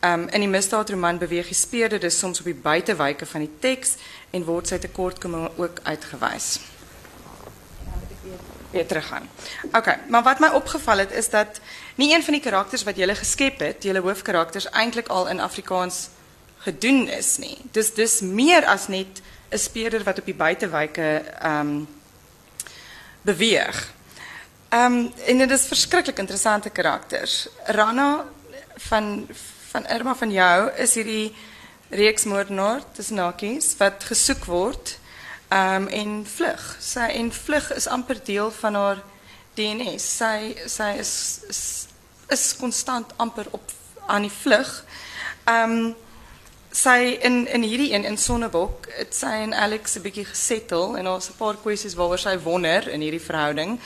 [0.00, 4.02] Um, in die misdaadroman beweeg die speerder dus soms op die buitenwijken van die tekst
[4.30, 6.58] en wordt sy tekortkominge ook uitgewys.
[8.70, 9.28] Weer teruggaan.
[9.72, 11.60] Oké, maar wat mij opgevallen is dat
[11.94, 16.08] niet een van die karakters wat jullie geskep het, jullie hoofkarakters eigenlijk al in Afrikaans
[16.58, 17.58] gedoen is nie.
[17.70, 19.22] Dus dis meer as net
[19.56, 21.88] 'n speerder wat op die buitenwijke um
[23.22, 23.92] beweeg.
[24.70, 27.48] Um en dit is verskriklik interessante karakters.
[27.64, 28.24] Rana
[28.76, 29.26] van
[29.70, 31.34] van Irma van jou is hierdie
[31.88, 34.98] reeksmoordenaar tussen hakies wat gesoek word
[35.48, 36.76] um, en vlug.
[36.80, 39.02] Sy en vlug is amper deel van haar
[39.54, 40.06] DNS.
[40.16, 41.12] Sy sy is
[41.48, 41.62] is,
[42.28, 43.72] is konstant amper op
[44.06, 44.72] aan die vlug.
[45.44, 45.92] Ehm
[46.76, 51.04] sy in in hierdie een in Sonnebok, het sy en Alex 'n bietjie gesettel en
[51.04, 53.80] daar's 'n paar kwessies waaroor sy wonder in hierdie verhouding.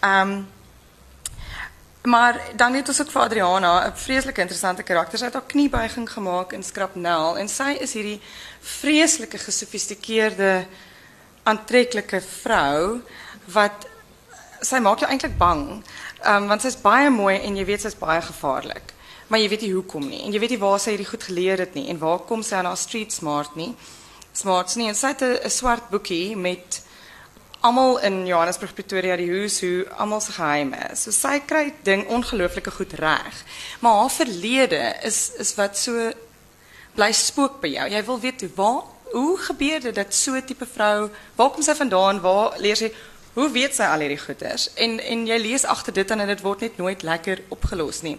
[0.00, 0.44] Ehm
[2.02, 5.18] Maar dan het ons ook vir Adriana 'n vreeslike interessante karakter.
[5.18, 8.20] Sy het haar kniebuiging gemaak in Skrapnel en sy is hierdie
[8.60, 10.66] vreeslike gesofistikeerde
[11.42, 13.00] aantreklike vrou
[13.44, 13.86] wat
[14.60, 15.84] sy maak jou eintlik bang.
[16.26, 18.91] Um, want sy's baie mooi en jy weet sy's baie gevaarlik.
[19.32, 21.60] Maar jy weet nie hoekom nie en jy weet nie waar sy hierdie goed geleer
[21.64, 23.70] het nie en waar kom sy aan haar street smart nie.
[24.36, 26.82] Smarts nie en sy het 'n swart boekie met
[27.62, 30.90] almal in Johannesburg Pretoria die hoes hoe almal se geheime.
[30.94, 33.44] So sy kry ding ongelooflike goed reg.
[33.80, 36.12] Maar haar verlede is is wat so
[36.94, 37.88] bly spook by jou.
[37.88, 41.62] Jy wil weet hoe waar hoe gebeur dit dat so 'n tipe vrou, waar kom
[41.62, 42.20] sy vandaan?
[42.20, 42.92] Waar leer sy
[43.34, 44.74] hoe weet sy al hierdie goeders?
[44.74, 48.18] En en jy lees agter dit en dit word net nooit lekker opgelos nie.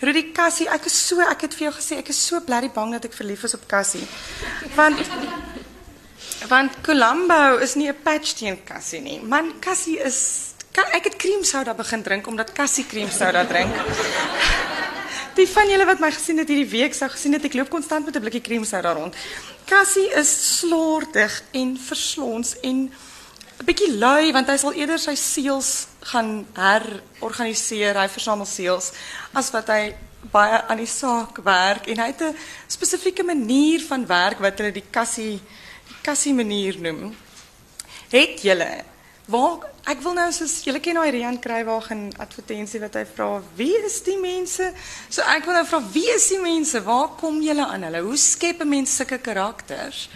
[0.00, 2.94] Rudy Cassie, ek is so ek het vir jou gesê ek is so bly bang
[2.96, 4.06] dat ek verlief is op Cassie.
[4.76, 5.02] Want
[6.48, 9.20] Want Colombo is nie 'n patch teen Cassie nie.
[9.20, 13.74] Man, Cassie is ek het creamsoda begin drink omdat Cassie creamsoda drink.
[15.38, 18.06] Die van julle wat my gesien het hierdie week sou gesien het ek loop konstant
[18.06, 19.14] met 'n blikkie creamsoda rond.
[19.66, 22.90] Cassie is slordig en verslons en
[23.60, 28.92] 'n bietjie lui want hy sal eerder sy seels gaan herorganiseer, hy versamel seels
[29.36, 29.82] as wat hy
[30.32, 32.36] baie aan die saak werk en hy het 'n
[32.68, 35.40] spesifieke manier van werk wat hulle die Cassie
[36.02, 37.14] kassie manier noem.
[38.08, 38.84] Het julle
[39.26, 43.76] waar ek wil nou soos julle ken daai Rian Kruiwagen advertensie wat hy vra wie
[43.84, 44.72] is die mense?
[45.08, 46.80] So ek wil nou vra wie is die mense?
[46.82, 48.00] Waar kom julle aan hulle?
[48.00, 50.08] Hoe skep 'n mens sulke karakters?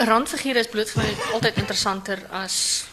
[0.00, 2.86] Randfigure is bloot vir my interessanter as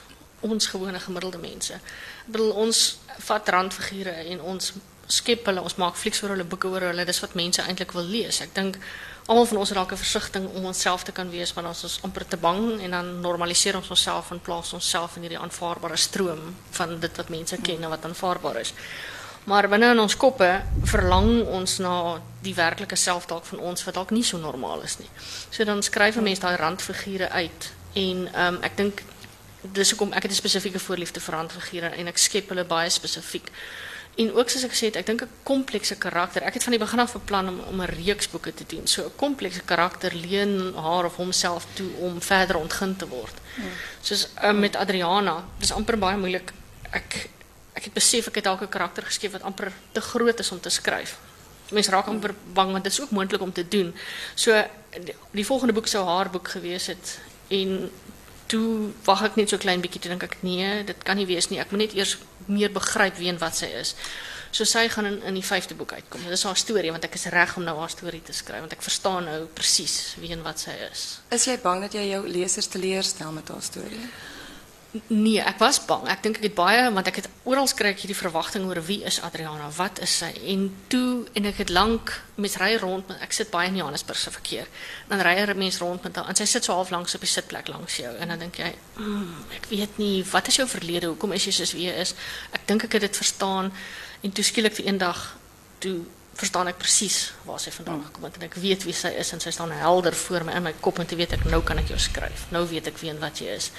[0.43, 1.77] ons gewone gemiddelde mense.
[1.79, 2.81] Ek bedoel ons
[3.29, 4.73] vat randfigure en ons
[5.07, 7.05] skep hulle, ons maak flieks oor hulle, boeke oor hulle.
[7.07, 8.41] Dis wat mense eintlik wil lees.
[8.43, 8.75] Ek dink
[9.31, 12.27] almal van ons raak 'n versigtiging om onsself te kan wees, maar ons is amper
[12.27, 16.99] te bang en dan normaliseer ons onsself en plaas onsself in hierdie aanvaarbare stroom van
[16.99, 18.73] dit wat mense ken en wat aanvaarbaar is.
[19.47, 20.49] Maar binne in ons koppe
[20.83, 24.97] verlang ons na die werklike self dalk van ons wat dalk nie so normaal is
[24.99, 25.07] nie.
[25.49, 29.03] So dan skryf 'n mens daai randfigure uit en ehm um, ek dink
[29.61, 33.51] dis hoekom ek het 'n spesifieke voorliefde vir randfigure en ek skep hulle baie spesifiek.
[34.17, 36.41] En ook soos ek gesê het, ek dink 'n komplekse karakter.
[36.41, 38.87] Ek het van die begin af beplan om om 'n reeks boeke te doen.
[38.87, 43.33] So 'n komplekse karakter leen haar of homself toe om verder ontgin te word.
[43.55, 43.63] Ja.
[44.01, 46.51] Soos uh, met Adriana, dis amper baie moeilik.
[46.91, 47.29] Ek
[47.77, 50.73] ek het besef ek het dalk karakter geskep wat amper te groot is om te
[50.73, 51.17] skryf.
[51.71, 53.93] Mense raak amper bang want dit is ook moontlik om te doen.
[54.35, 54.55] So
[54.97, 57.91] die, die volgende boek sou haar boek gewees het En
[58.47, 61.49] toe wag ek net so klein bietjie toe dink ek nee, dit kan nie wees
[61.51, 61.59] nie.
[61.63, 63.93] Ek moet net eers meer begryp wie en wat sy is.
[64.55, 66.23] So sy gaan in in die vyfde boek uitkom.
[66.23, 68.75] Dit is haar storie want ek is reg om nou haar storie te skryf want
[68.75, 71.05] ek verstaan nou presies wie en wat sy is.
[71.35, 74.07] Is jy bang dat jy jou lesers teleurstel met haar storie?
[74.91, 76.05] Nee, ek was bang.
[76.07, 79.01] Ek dink ek het baie want ek het oral skry ek hierdie verwagting oor wie
[79.07, 79.67] is Adriana?
[79.75, 80.29] Wat is sy?
[80.53, 84.19] En toe en ek het lank mens ry rond met ek sit baie in Johannesburg
[84.21, 84.69] se verkeer.
[85.09, 87.29] Dan ry 'n mens rond met haar en sy sit so half langs op die
[87.29, 89.35] sitplek langs jou en dan dink jy, mm,
[89.69, 91.07] weet nie, wat is jou verlede?
[91.07, 92.13] Hoekom is jy soos wie jy is?
[92.51, 93.71] Ek dink ek het dit verstaan
[94.21, 95.37] en toe skielik vir eendag
[95.79, 96.05] toe
[96.37, 99.39] verstaan ek presies waar sy vandaan gekom het en ek weet wie sy is en
[99.41, 101.89] sy staan helder voor my in my kop en te weet ek nou kan ek
[101.89, 102.45] jou skryf.
[102.51, 103.71] Nou weet ek wie en wat jy is.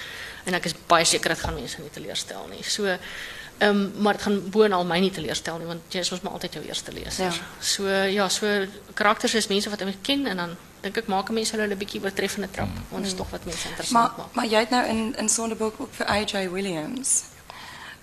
[0.45, 2.63] En ek is baie seker dit gaan mense nie teleurstel nie.
[2.63, 6.21] So ehm um, maar dit gaan boonal my nie teleurstel nie want jy is mos
[6.23, 7.25] maar altyd jou eerste leser.
[7.25, 7.31] Ja.
[7.59, 8.47] So ja, so
[8.95, 11.99] karakters is mense wat ek ken en dan dink ek maak mense hulle 'n bietjie
[12.03, 14.35] oortreffende trap want dit is tog wat mense interessant Maar maak.
[14.35, 17.23] maar jy het nou in in Sonderboek ook vir AJ Williams.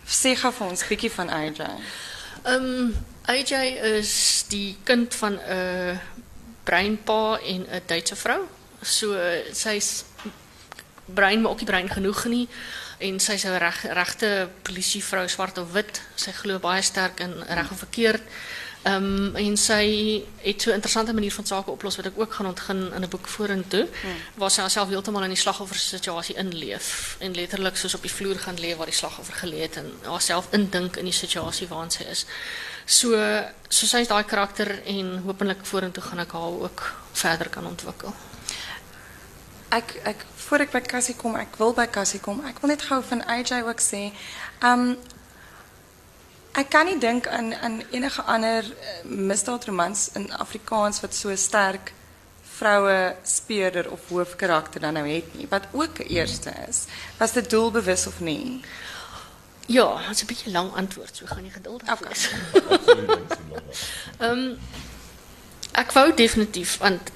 [0.06, 1.60] Sê gou vir ons bietjie van AJ.
[2.44, 2.92] Ehm
[3.26, 3.52] AJ
[3.98, 6.00] is die kind van 'n
[6.64, 8.46] breinpa en 'n Duitse vrou.
[8.82, 9.18] So
[9.52, 10.04] sy's
[11.04, 12.48] brein maar ook nie brein genoeg nie
[12.98, 16.02] en sy's 'n reg regte polisievrou swart of wit.
[16.14, 18.22] Sy glo baie sterk in reg of verkeerd.
[18.86, 22.46] Um, en sy het so 'n interessante manier van sake oplos wat ek ook gaan
[22.46, 23.88] ontgin in 'n boek vorentoe
[24.34, 28.38] waar sy haarself heeltemal in die slagoffer situasie inleef en letterlik soos op die vloer
[28.38, 32.02] gaan lê waar die slagoffer gelê het en haarself indink in die situasie waarin sy
[32.02, 32.26] is.
[32.84, 33.10] So
[33.68, 38.14] so sy is daai karakter en hopelik vorentoe gaan ek haar ook verder kan ontwikkel.
[39.68, 42.44] Ek ek voor ek by Cassie kom, ek wil by Cassie kom.
[42.46, 44.12] Ek wil net gou van AJ ook sê.
[44.62, 44.96] Um
[46.56, 51.92] ek kan nie dink aan aan enige ander uh, misdaadromans in Afrikaans wat so sterk
[52.56, 56.84] vroue speurder of hoofkarakter dan nou het nie, wat ook eerste is.
[57.18, 58.60] Was dit doelbewus of nie?
[59.66, 62.08] Ja, dat is 'n bietjie lang antwoord, so gaan jy geduldig Okay.
[62.08, 62.28] wees.
[64.24, 64.56] Ehm
[65.72, 67.10] ek wou definitief want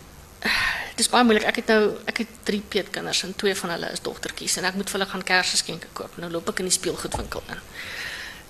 [0.90, 1.46] dit is baie moeilik.
[1.48, 4.74] Ek het nou ek het drie peetkinders en twee van hulle is dogtertjies en ek
[4.74, 6.16] moet vir hulle gaan Kersgeskenke koop.
[6.16, 7.62] Nou loop ek in die speelgoedwinkel in.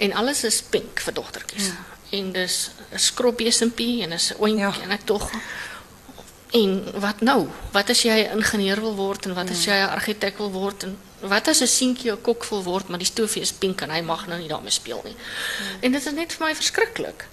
[0.01, 1.71] En alles is pink vir dogtertjies.
[2.17, 4.75] En dis 'n skropbesempie en oentjie Ja.
[4.83, 5.31] en ek tog
[6.51, 7.47] En wat nou?
[7.73, 10.83] Wat as jy 'n ingenieur wil word en wat as jy 'n argitek wil word
[10.83, 13.91] en wat as 'n seentjie 'n kok wil word, maar die stoofie is pink en
[13.91, 15.15] hy mag nou nie daarmee speel nie.
[15.81, 17.25] En dit is net vir my verskriklik.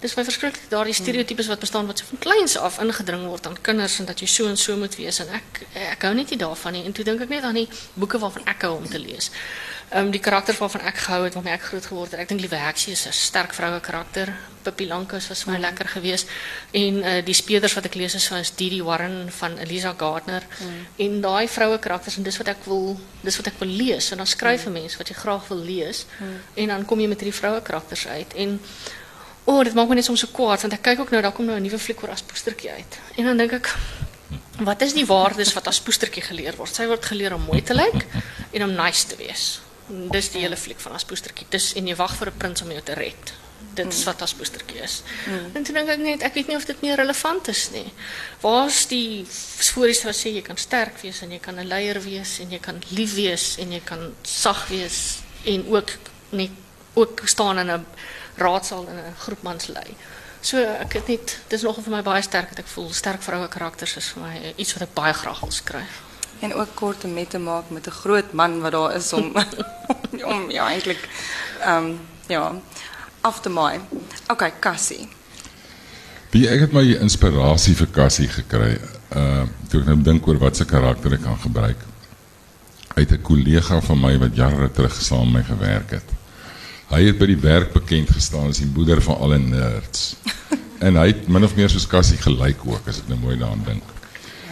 [0.00, 3.46] Dis vir my verskriklik daardie stereotypes wat bestaan wat so van kleins af ingedring word
[3.46, 6.30] aan kinders en dat jy so en so moet wees en ek ek hou net
[6.30, 6.84] nie daarvan nie.
[6.84, 9.30] En toe dink ek net aan die boeke waarvan ek hou om te lees.
[9.94, 12.20] Ehm um, die karakters waarvan ek gehou het, waarmee ek groot geword het.
[12.20, 14.32] Ek dink Liewe Heksie is 'n sterk vroue karakter.
[14.62, 16.26] Pippi was vir my lekker geweest.
[16.72, 20.42] En uh, die speurders wat ek lees is van Didi Warren van Elisa Gardner.
[20.96, 24.10] En daai vroue karakters en dis wat ek wil dis wat ek wil lees.
[24.10, 26.06] En dan skryf 'n mens wat jy graag wil lees.
[26.54, 28.34] En dan kom jy met hierdie vroue karakters uit.
[28.34, 28.60] En
[29.44, 31.44] oh, dit maak my net soms so kwaad want ek kyk ook nou daar kom
[31.44, 32.98] nou 'n nuwe fliek oor as poestertjie uit.
[33.16, 33.76] En dan dink ek
[34.58, 36.74] wat is die waardes wat as poestertjie geleer word?
[36.74, 38.06] Sy word geleer om mooi te lyk
[38.50, 39.60] en om nice te wees.
[39.88, 41.46] Dis die hele fliek van as poestertjie.
[41.50, 43.32] Dis en jy wag vir 'n prins om jou te red.
[43.74, 45.02] Dit is wat as poestertjie is.
[45.54, 47.92] En toe dink ek net ek weet nie of dit meer relevant is nie.
[48.40, 49.26] Waar's die
[49.58, 52.58] stories wat sê jy kan sterk wees en jy kan 'n leier wees en jy
[52.58, 55.90] kan lief wees en jy kan sag wees en ook
[56.30, 56.50] net
[56.94, 57.86] ook staan in 'n
[58.36, 59.96] raadsaal in 'n groep mans lei.
[60.40, 63.48] So ek het net dis nogal vir my baie sterk dat ek voel sterk vroue
[63.48, 66.02] karakters is vir my iets wat ek baie graag wil skryf.
[66.44, 69.32] En ook kort om met te maak met 'n groot man wat daar is om
[70.32, 71.08] om ja eintlik
[71.60, 72.52] ehm um, ja
[73.20, 73.80] af te maai.
[74.28, 75.08] Okay, Cassie.
[76.30, 78.76] Wie ek het my inspirasie vir Cassie gekry.
[79.16, 81.80] Uh toe ek nou dink oor wat se karakter ek kan gebruik.
[82.94, 86.08] Uit 'n kollega van my wat jare terug saam met my gewerk het.
[86.90, 90.16] Hy het by die werk bekend gestaan as die moeder van alle nerds.
[90.86, 93.64] en hy het min of meer soos Cassie gelyk ook as ek nou mooi daaraan
[93.64, 93.93] dink.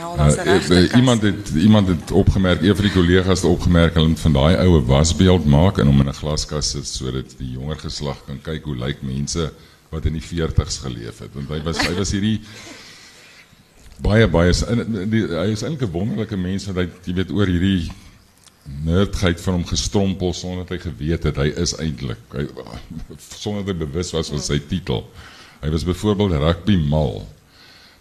[0.02, 3.40] Ja, daar's 'n Uh, regte uh, iemand het iemand het opgemerk, een van die kollegas
[3.40, 6.86] het opgemerk hulle moet van daai oue wasbeeld maak en hom in 'n glaskas sit
[6.86, 9.52] sodat die jonger geslag kan kyk hoe lyk mense
[9.88, 11.30] wat in die 40's geleef het.
[11.34, 12.40] Want hy was hy was hierdie
[14.00, 17.46] baie baie in die, hy is eintlik 'n wonderlike mens wat hy jy weet oor
[17.46, 17.92] hierdie
[18.84, 22.18] nerdheid van hom gestrompel sonder dat hy geweet het hy is eintlik
[23.28, 25.06] sonder dat hy bewus was van sy titel.
[25.60, 27.22] Hy was byvoorbeeld rugby mal.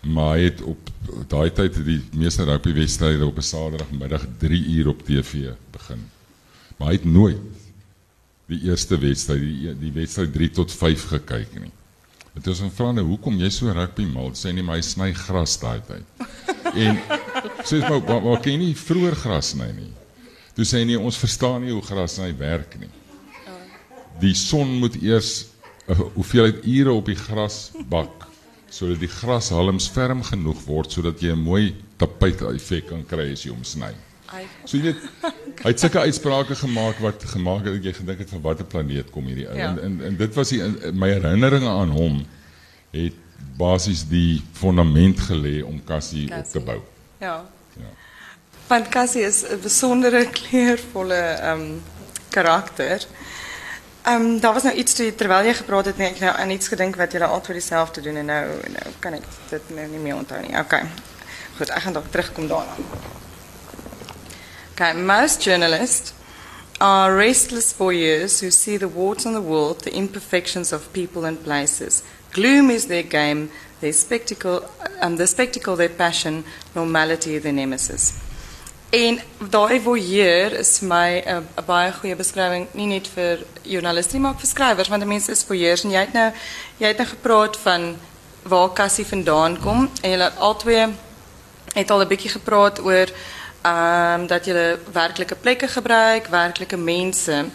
[0.01, 0.89] Maar hy het op
[1.29, 6.09] daai tyd het die meeste rugbywedstryde op 'n Saterdagmiddag 3 uur op TV begin.
[6.77, 7.37] Maar hy het nooit
[8.45, 11.71] die eerste wedstryd, die, die wedstryd 3 tot 5 gekyk nie.
[12.33, 14.31] Dit is 'n vraag nou, hoekom jy so rugby mal?
[14.33, 16.27] Sê nie maar hy sny gras daai tyd.
[16.75, 16.97] En
[17.63, 19.91] Sê maar, maar, maar ken jy nie vroeër gras sny nie?
[20.55, 22.89] Toe sê nee, ons verstaan nie hoe gras sny werk nie.
[24.21, 25.47] Die son moet eers
[25.87, 28.30] 'n hoeveelheid ure op die gras bak
[28.71, 33.43] sodat die grashalms ferm genoeg word sodat jy 'n mooi tapuit effek kan kry as
[33.45, 33.91] jy hom sny.
[34.65, 35.01] So jy weet,
[35.63, 39.11] hy het sulke uitsprake gemaak wat gemaak het dat jy gedink het van watter planeet
[39.11, 39.57] kom hierdie ou.
[39.57, 39.71] Ja.
[39.71, 40.61] En, en en dit was die
[40.93, 42.21] my herinneringe aan hom
[42.95, 43.17] het
[43.57, 46.79] basies die fundament gelê om Cassie, Cassie op te bou.
[47.19, 47.35] Ja.
[47.75, 47.91] Ja.
[48.67, 51.81] Want Cassie is 'n besondere kleurvolle ehm um,
[52.29, 53.03] karakter.
[54.03, 56.67] Ehm um, daar was nou iets toe, terwyl jy gepraat het, net nou aan iets
[56.67, 60.15] gedink wat julle altyd dieselfde doen en nou nou kan ek dit nou nie meer
[60.15, 60.57] onthou nie.
[60.57, 60.87] Okay.
[61.57, 62.73] Goed, ek gaan dalk terugkom daarna.
[64.71, 66.13] Okay, most journalists
[66.79, 71.43] are restless voyeurs who see the warts on the world, the imperfections of people and
[71.43, 72.01] places.
[72.31, 74.63] Gloom is their game, their spectacle,
[75.01, 78.13] um, the spectacle their passion, normality their nemesis.
[78.91, 84.31] En daai voyeur is my 'n uh, baie goeie beskrywing nie net vir joernaliste maar
[84.31, 86.31] ook vir skrywers want mense is voyeurs en jy het nou
[86.77, 87.95] jy het nou gepraat van
[88.43, 90.89] waar Cassie vandaan kom en julle albei
[91.73, 93.07] het al 'n bietjie gepraat oor
[93.61, 97.45] ehm dat julle werklike plekke gebruik, werklike mense.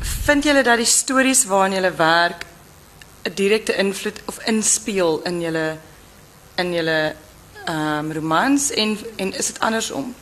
[0.00, 2.46] Vind julle dat die stories waarin julle werk
[3.22, 5.76] 'n direkte invloed of inspeel in julle
[6.54, 7.14] in julle
[7.70, 10.14] um, romans en, en is het andersom?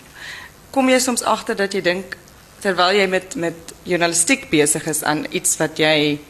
[0.71, 2.17] Kom je soms achter dat je denkt,
[2.59, 6.21] terwijl jij met, met journalistiek bezig is aan iets wat jij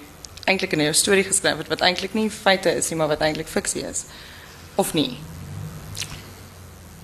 [0.45, 3.83] eigenlijk in je story geschreven hebt, wat eigenlijk niet feiten is, maar wat eigenlijk fictie
[3.83, 4.03] is?
[4.75, 5.13] Of niet?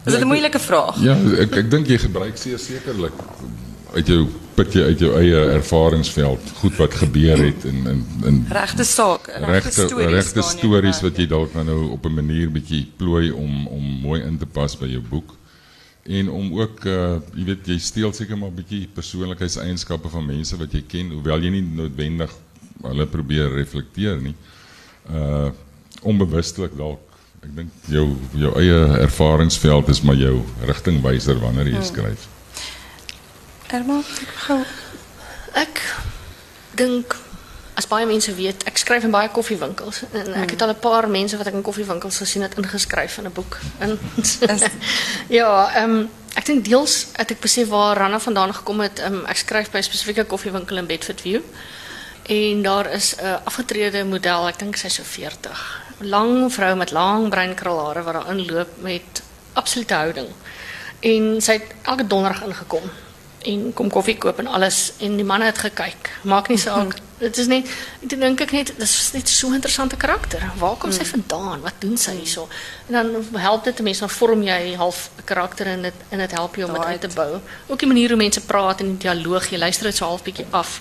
[0.05, 1.00] Is dat een moeilijke vraag?
[1.00, 3.14] Ja, ik, ik denk je gebruikt zeer zekerlijk
[3.95, 8.41] uit jou put jy uit jou eie ervaringsveld goed wat gebeur het en en en
[8.55, 13.67] regte saak regte regte stories wat jy dalk nou op 'n manier bietjie plooi om
[13.67, 15.35] om mooi in te pas by jou boek.
[16.05, 20.57] En om ook uh jy weet jy steel seker maar 'n bietjie persoonlikheidseienskappe van mense
[20.57, 22.31] wat jy ken hoewel jy nie noodwendig
[22.83, 24.35] hulle probeer reflekteer nie.
[25.11, 25.51] Uh
[26.03, 27.01] onbewustelik dalk
[27.43, 32.34] ek dink jou jou eie ervaringsveld is maar jou rigtingwyser wanneer jy hmm.
[33.75, 34.03] Skryf Erma,
[34.47, 34.63] gou.
[35.59, 35.81] Ek
[36.79, 37.15] dink
[37.75, 41.09] as baie mense weet, ek skryf in baie koffiewinkels en ek het al 'n paar
[41.11, 43.59] mense wat ek in koffiewinkels gesien het ingeskryf in 'n boek.
[43.79, 43.99] En
[45.39, 49.03] ja, ehm um, ek dink deels het ek besef waar Ranna vandaan gekom het.
[49.03, 51.43] Um, ek skryf by 'n spesifieke koffiewinkel in Bedfordview.
[52.23, 55.83] En daar is 'n afgetrede model, ek dink sy is so 40.
[55.99, 60.29] Lang vrou met lang bruin krulhare wat daar inloop met absolute houding.
[61.01, 62.91] En sy het elke donderdag ingekom
[63.45, 66.11] en kom koffie koop en alles en die manne het gekyk.
[66.23, 66.97] Maak nie saak.
[67.19, 67.69] Dit is net
[68.03, 70.43] ek dink ek net dis net so 'n interessante karakter.
[70.59, 71.15] Waar kom sy hmm.
[71.15, 71.61] vandaan?
[71.61, 72.49] Wat doen sy hierso?
[72.89, 76.31] En dan help dit mense dan vorm jy half 'n karakter en dit en dit
[76.31, 77.41] help jou om dit uit te bou.
[77.67, 80.47] Ook die manier hoe mense praat en die dialoog, jy luister dit so half bietjie
[80.51, 80.81] af.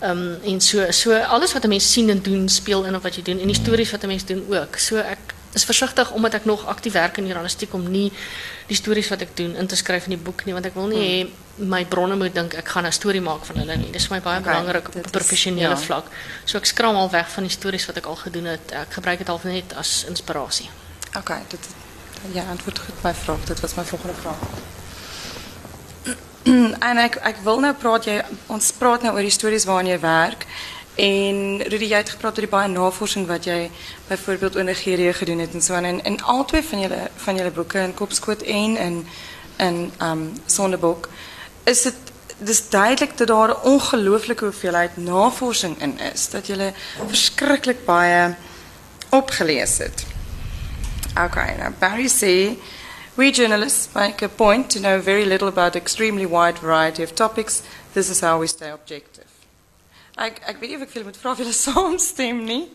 [0.00, 3.02] Ehm um, en so so alles wat 'n mens sien en doen speel in op
[3.02, 4.76] wat jy doen en die stories wat 'n mens doen ook.
[4.76, 8.12] So ek is versigtig omdat ek nog aktief werk in journalistiek om nie
[8.66, 10.90] die stories wat ek doen in te skryf in die boek nie want ek wil
[10.90, 11.16] nie hê
[11.56, 13.90] my bronne moet dink ek gaan 'n storie maak van hulle nie.
[13.90, 15.76] Dis vir my baie okay, belangrik op 'n professionele ja.
[15.76, 16.04] vlak.
[16.44, 18.72] So ek skram al weg van die stories wat ek al gedoen het.
[18.72, 20.70] Ek gebruik dit al net as inspirasie.
[21.16, 21.60] OK, dit
[22.32, 23.44] ja, antwoord goed my vraag.
[23.44, 24.38] Dit was my volgende vraag.
[26.90, 30.00] en ek ek wil nou praat jy ons praat nou oor die stories waaraan jy
[30.00, 30.46] werk.
[30.94, 33.70] En Rudy, jy het gepraat oor die baie navorsing wat jy
[34.06, 37.50] byvoorbeeld in Nigerië gedoen het en aan en in al twee van julle van julle
[37.50, 39.06] boeke in Kopskoot en
[39.56, 40.32] in um
[41.64, 41.94] is dit
[42.38, 46.72] dis duidelik dat daar 'n ongelooflike hoeveelheid navorsing in is dat jy
[47.06, 48.34] verskriklik baie
[49.08, 50.06] opgelees het.
[51.24, 52.58] Okay, now Barry sê
[53.16, 57.62] We journalists make a point to know very little about extremely wide variety of topics.
[57.92, 59.13] This is how we stay objective.
[60.14, 62.68] Ek weet nie of ek veel met vra of julle.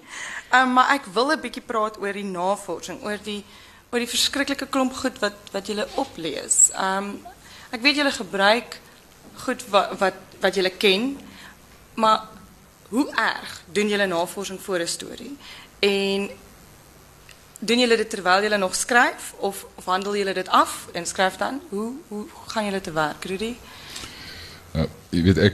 [0.51, 3.43] Um, maar ek wil 'n bietjie praat oor die navorsing, oor die
[3.91, 6.69] oor die verskriklike klomp goed wat wat julle oplees.
[6.75, 7.25] Um
[7.71, 8.79] ek weet julle gebruik
[9.45, 10.73] goed wat wat wat julle
[11.95, 12.27] maar
[12.89, 15.37] hoe erg doen julle navorsing voor 'n storie?
[15.79, 16.29] En
[17.59, 21.37] doen julle dit terwyl julle nog skryf of of handel julle dit af en skryf
[21.37, 21.61] dan?
[21.69, 23.55] Hoe hoe gaan julle te werk, Rudy?
[24.75, 25.53] Uh, weet ek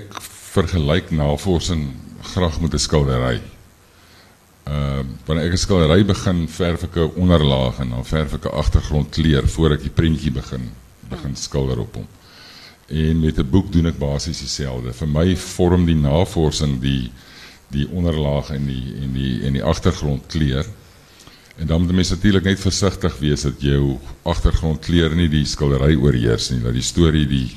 [0.56, 1.90] vergelyk navorsing
[2.34, 3.42] graag met 'n skildery.
[4.64, 8.46] Ehm uh, wanneer ek 'n skildery begin, verf ek 'n onderlaag en dan verf ek
[8.46, 10.72] 'n agtergrondkleur voor ek die prentjie begin
[11.10, 12.08] begin skilder op hom.
[12.88, 14.94] En met 'n boek doen ek basies dieselfde.
[14.94, 17.12] Vir my vorm die navorsing die
[17.70, 20.66] die onderlaag en die en die en die agtergrondkleur.
[21.58, 26.50] En dan moet jy natuurlik net versigtig wees dat jou agtergrondkleur nie die skildery oorheers
[26.50, 27.56] nie, dat die storie die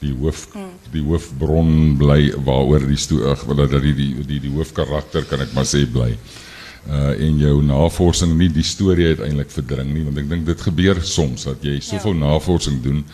[0.00, 0.46] die hoof
[0.92, 5.66] die hoofbron bly waaroor die storie dat die die die die hoofkarakter kan ek maar
[5.68, 6.12] sê bly.
[6.88, 11.02] Uh en jou navorsing nie die storie uiteindelik verdring nie, want ek dink dit gebeur
[11.02, 12.22] soms dat jy soveel ja.
[12.28, 13.04] navorsing doen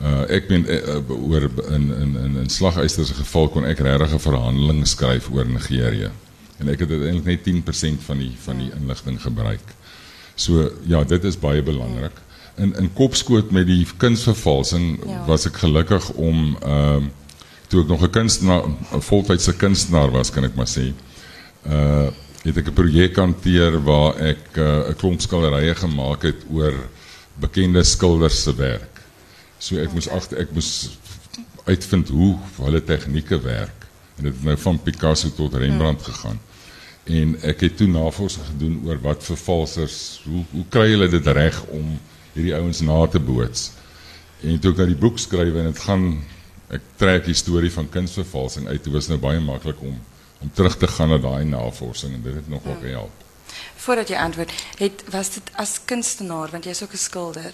[0.00, 1.44] Uh, ek ben uh, oor
[1.76, 6.08] in in in in slaguister se geval kon ek regtig 'n verhandeling skryf oor Nigerië.
[6.56, 9.74] En ek het eintlik net 10% van die van die inligting gebruik.
[10.34, 12.16] So ja, dit is baie belangrik.
[12.60, 15.22] In in kopskoot met die kunsvervalsing ja.
[15.26, 17.16] was ek gelukkig om ehm uh,
[17.70, 20.90] toe ek nog 'n kunstenaar 'n voltydse kunstenaar was, kan ek maar sê.
[21.66, 22.10] Uh
[22.42, 26.74] het ek 'n projek hanteer waar ek 'n uh, klomp skilderye gemaak het oor
[27.40, 29.00] bekende skilders se werk.
[29.58, 30.98] So ek moes agter ek moes
[31.64, 33.86] uitvind hoe hulle tegnieke werk
[34.16, 36.40] en dit het nou van Picasso tot Rembrandt gegaan.
[37.04, 41.62] En ek het toe navorsing gedoen oor wat vervalsers hoe hoe kry hulle dit reg
[41.72, 41.98] om
[42.34, 43.72] hierdie ouens na te boots.
[44.42, 46.06] En toe ek nou die boek skryf en dit gaan
[46.70, 48.84] ek trek die storie van kunsvervalsing uit.
[48.84, 49.98] Dit was nou baie maklik om
[50.40, 52.80] om terug te gaan na daai navorsing en dit het nogal ja.
[52.80, 53.24] gehelp.
[53.76, 57.52] Voordat jy antwoord, het was dit as kunstenaar want jy's ook 'n skilder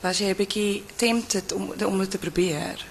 [0.00, 2.86] was jy 'n bietjie tempted om om dit te probeer?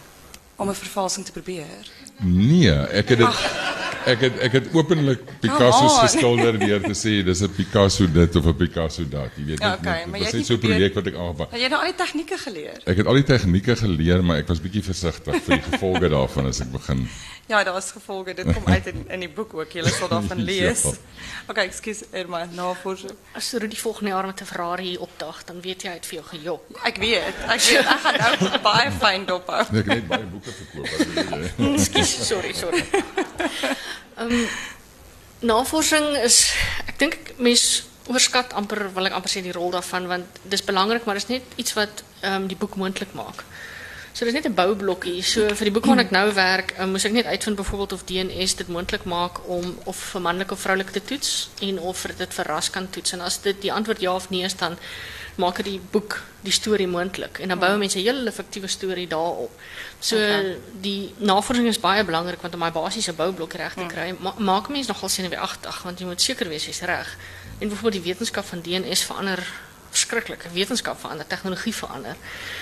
[0.56, 1.92] Om 'n vervalsing te probeer?
[2.20, 3.36] Nee, ek het dit
[4.14, 8.36] ek het ek het openlik Picasso se skilder weer te sê dis 'n Picasso dit
[8.36, 10.34] of 'n Picasso dat, jy weet ja, okay, dit.
[10.34, 11.52] Is so 'n projek wat ek aangepak.
[11.52, 12.78] Het jy nou al die tegnieke geleer?
[12.86, 16.48] Ek het al die tegnieke geleer, maar ek was bietjie versigtig vir die gevolge daarvan
[16.48, 17.08] as ek begin
[17.48, 18.34] Ja, daar is gevolge.
[18.34, 19.72] Dit kom uit in, in die boek ook.
[19.72, 20.82] Julle sal daarvan lees.
[20.84, 20.92] ja.
[21.48, 25.90] Okay, ekskuus, Irma, jy die volgende jaar met 'n Ferrari hier opdag, dan weet jy
[25.90, 26.64] hy het vir jou gejok.
[26.84, 27.36] Ek weet.
[27.48, 28.20] Ek weet ek gaan
[28.52, 29.64] nou baie fyn dop hou.
[29.72, 30.88] Nee, ek het net baie boeke verkoop.
[31.74, 32.84] Ekskuus, sorry, sorry.
[34.18, 34.48] Ehm um,
[35.40, 36.54] navorsing is
[36.88, 41.06] ek dink mens oorskat amper wil ek amper sê die rol daarvan want dis belangrik,
[41.06, 43.44] maar dit is net iets wat ehm um, die boek moontlik maak.
[44.18, 45.22] So dis net 'n boublokkie.
[45.22, 48.06] So vir die boek waarna ek nou werk, um, moes ek net uitvind byvoorbeeld of
[48.10, 52.34] DNS dit moontlik maak om of vir manlik of vroulik te toets en of dit
[52.34, 53.14] vir ras kan toets.
[53.14, 54.74] En as dit die antwoord ja of nee is dan
[55.36, 59.52] maak die boek die storie moontlik en dan bou mense 'n hele fiktiewe storie daarop.
[60.00, 60.58] So okay.
[60.82, 64.70] die navorsing is baie belangrik want om my basiese boublokkie reg te kry, ma maak
[64.70, 67.18] mense nogal senuweeagtig want jy moet seker wees jy's reg.
[67.60, 69.46] En byvoorbeeld die wetenskap van DNS verander
[69.98, 70.46] verschrikkelijk.
[70.54, 72.16] Wetenschap verander, technologie verander.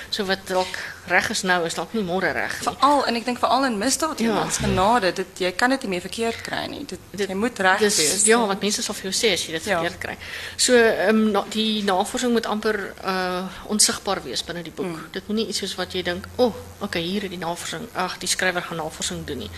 [0.10, 0.78] So wat dalk
[1.08, 2.66] reg is nou is dalk nie môre reg nie.
[2.70, 4.38] Veral en ek dink veral in misdaad ja.
[4.40, 6.84] mens genade, dit jy kan dit nie meer verkeerd kry nie.
[6.90, 8.24] Dit, dit jy moet reg wees.
[8.28, 9.82] Ja, wat mense sal vir jou sê as jy dit ja.
[9.82, 10.16] verkeerd kry.
[10.56, 14.94] So ehm um, die navorsing moet amper uh onsigbaar wees binne die boek.
[14.94, 15.12] Mm.
[15.14, 16.56] Dit moet nie iets soos wat jy dink, "O, oh,
[16.88, 17.88] okay, hier is die navorsing.
[17.94, 19.52] Ag, die skrywer gaan navorsing doen nie."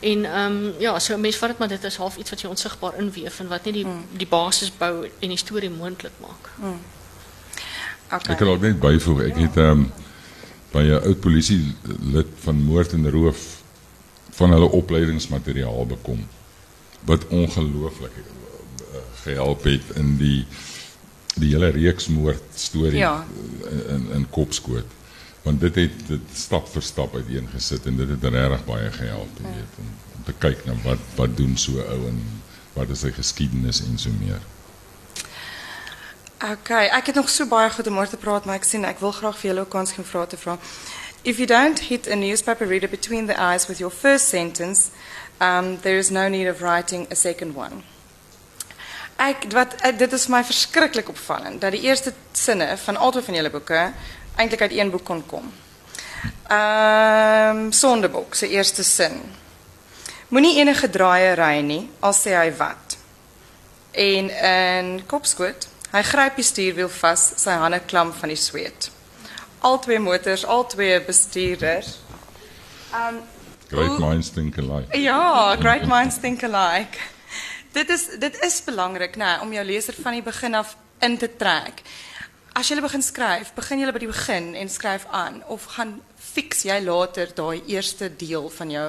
[0.00, 2.48] En ehm um, ja, so mense vat dit maar dit is half iets wat jy
[2.48, 4.18] onsigbaar inweef en wat nie die mm.
[4.18, 6.50] die basis bou en die storie moontlik maak.
[6.56, 6.80] Mm.
[8.12, 8.34] Okay.
[8.34, 9.90] Ek kan ook net byvoeg, ek het ehm um,
[10.72, 11.74] by 'n oud polisie
[12.12, 13.40] lid van moord en roof
[14.36, 16.20] van hulle opleidingsmateriaal bekom
[17.04, 20.46] wat ongelooflik uh, gehelp het in die
[21.34, 23.24] die hele reeks moord storie ja.
[23.88, 24.88] in in Kopskoot.
[25.42, 29.54] Want dit het dit stap vir stap uiteengesit en dit het regtig baie gehelp, jy
[29.56, 32.20] weet, om, om te kyk na wat wat doen so ou en
[32.74, 34.40] wat is sy geskiedenis en so meer.
[36.42, 38.98] Okay, ek het nog so baie goed om oor te praat, maar ek sien ek
[38.98, 40.58] wil graag vir julle 'n kans gee om vrae te vra.
[41.22, 44.90] If you don't hit a newspaper reader between the eyes with your first sentence,
[45.40, 47.84] um, there is no need of writing a second one.
[49.16, 53.50] Ek wat dit is my verskriklik opvallend dat die eerste sinne van albei van julle
[53.50, 53.92] boeke
[54.36, 55.52] eintlik uit een boek kon kom.
[56.48, 59.22] Ehm um, Sondebok se eerste sin.
[60.28, 62.98] Moenie enige draaiery nie, al sê hy wat.
[63.92, 68.88] En in Kopskoot Hy gryp die stuurwiel vas, sy hande klam van die sweet.
[69.60, 71.98] Al twee motors, al twee bestuurders.
[72.96, 73.20] Um
[73.72, 74.98] Great minds think alike.
[75.00, 76.98] Ja, great minds think alike.
[77.72, 81.28] Dit is dit is belangrik, nê, om jou leser van die begin af in te
[81.36, 81.80] trek.
[82.52, 86.66] As jy begin skryf, begin jy by die begin en skryf aan of gaan fix
[86.68, 88.88] jy later daai eerste deel van jou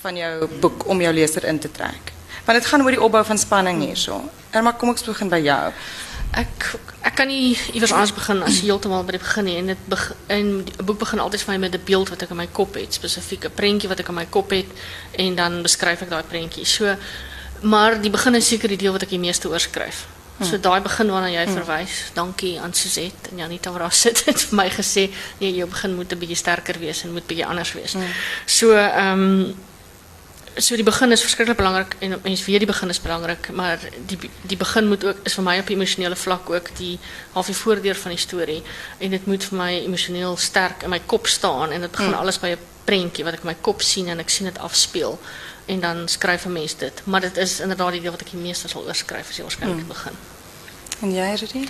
[0.00, 2.12] van jou boek om jou leser in te trek.
[2.44, 4.20] Want dit gaan oor die opbou van spanning hierso.
[4.52, 5.64] Irma, kom ek begin by jou.
[6.32, 9.86] Ek ek kan nie iewers anders begin as heeltemal by die begin nie en dit
[9.88, 12.46] begin en die boek begin altyd vir my met 'n beeld wat ek in my
[12.46, 14.68] kop het, spesifieke prentjie wat ek in my kop het
[15.16, 16.64] en dan beskryf ek daai prentjie.
[16.64, 16.96] So
[17.62, 20.06] maar die begin is seker die deel wat ek die meeste oorskryf.
[20.40, 20.62] So hmm.
[20.64, 21.56] daai begin waarna jy hmm.
[21.60, 25.10] verwys, dankie aan Suzette en Janita wat daar sit het vir my gesê,
[25.40, 27.92] nee, jou begin moet 'n bietjie sterker wees en moet bietjie anders wees.
[27.92, 28.14] Hmm.
[28.46, 29.68] So ehm um,
[30.56, 34.18] so die begin is verskriklik belangrik en mens weet die begin is belangrik, maar die
[34.42, 36.98] die begin moet ook is vir my op emosionele vlak ook die
[37.32, 38.62] half die voordeur van die storie
[38.98, 42.18] en dit moet vir my emosioneel sterk in my kop staan en dit begin mm.
[42.22, 45.18] alles by 'n prentjie wat ek in my kop sien en ek sien dit afspeel
[45.66, 47.02] en dan skryf 'n mens dit.
[47.04, 49.82] Maar dit is inderdaad die deel wat ek die meeste sal oorskryf as jy waarskynlik
[49.82, 49.88] mm.
[49.88, 50.12] begin.
[51.00, 51.68] En jy, Rudy?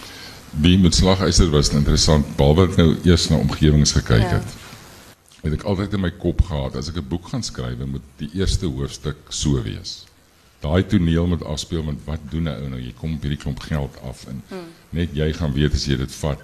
[0.51, 4.41] Die met slaghuiser was interessant, behalwe ek nou eers na omgewings gekyk ja.
[4.41, 4.70] het
[5.43, 8.31] het ek altyd in my kop gehad as ek 'n boek gaan skryf, moet die
[8.35, 10.05] eerste hoofstuk so wees.
[10.61, 12.81] Daai toneel moet afspeel met wat doen 'n ou nou?
[12.81, 14.69] Jy kom hierdie klomp geld af en hmm.
[14.91, 16.43] net jy gaan weet as jy dit vat.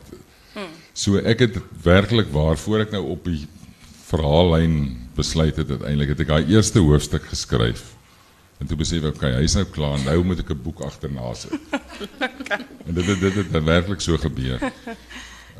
[0.54, 0.72] Hmm.
[0.94, 3.46] So ek het werklik waarvoor ek nou op die
[4.06, 7.96] verhaallyn besluit het uiteindelik het ek daai eerste hoofstuk geskryf.
[8.58, 11.52] En toe besef ek, okay, hy's nou klaar, nou moet ek 'n boek agterna sit.
[12.16, 12.64] okay.
[12.86, 14.72] En dit dit dit het werklik so gebeur.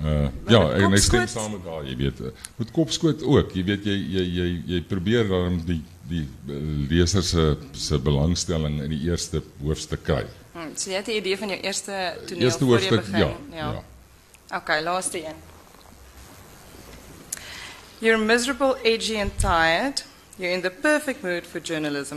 [0.05, 2.19] Uh, ja, en ek stem saam met daai, jy weet.
[2.57, 3.55] Met kopskoot ook.
[3.57, 6.59] Jy weet jy jy jy jy probeer dan die die uh,
[6.91, 10.25] leser se se belangstelling in die eerste hoofstuk kry.
[10.53, 13.73] Hmm, so jy het 'n idee van jou eerste toneel eerste hoofstuk, ja, ja.
[13.73, 13.85] Ja.
[14.57, 15.35] Okay, laaste een.
[17.99, 20.05] You're miserable, aging and tired.
[20.37, 22.17] You're in the perfect mood for journalism.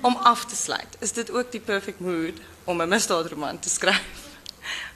[0.00, 4.23] Om af te sluit, is dit ook die perfect mood om 'n misdaadroman te skryf?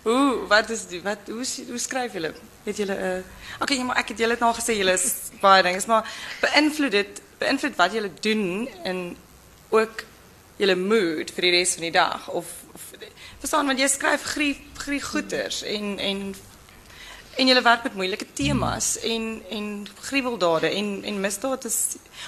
[0.08, 2.32] Hoe wat is die wat hoe hoe skryf julle?
[2.64, 3.24] Het julle 'n uh,
[3.60, 6.04] Okay, maar ek het julle nou gesê julle is baie dinge, maar
[6.40, 9.16] beïnvloed dit beïnvloed wat julle doen en
[9.68, 10.04] ook
[10.56, 12.82] julle mood vir die res van die dag of, of
[13.38, 16.22] verstaan want jy skryf grief grief goeters en en
[17.38, 21.78] en julle werk met moeilike temas en en gruweldade en en misdaad is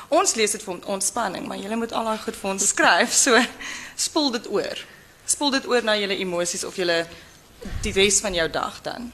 [0.08, 3.12] ons lees dit vir ontspanning, maar julle moet al daai goed vir ons skryf.
[3.24, 3.40] So
[3.96, 4.86] spoel dit oor.
[5.24, 7.06] Spoel dit oor na julle emosies of julle
[7.84, 9.10] die res van jou dag dan?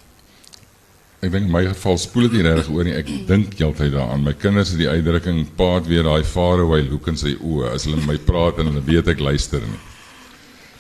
[1.25, 2.95] Ek dink in my geval spoel dit nie reg oor nie.
[2.95, 4.25] Ek dink heeltyd daaraan.
[4.27, 7.87] My kinders het die uitdrukking paat weer daai far away look in sy oë as
[7.89, 9.81] hulle met my praat en hulle weet ek luister nie.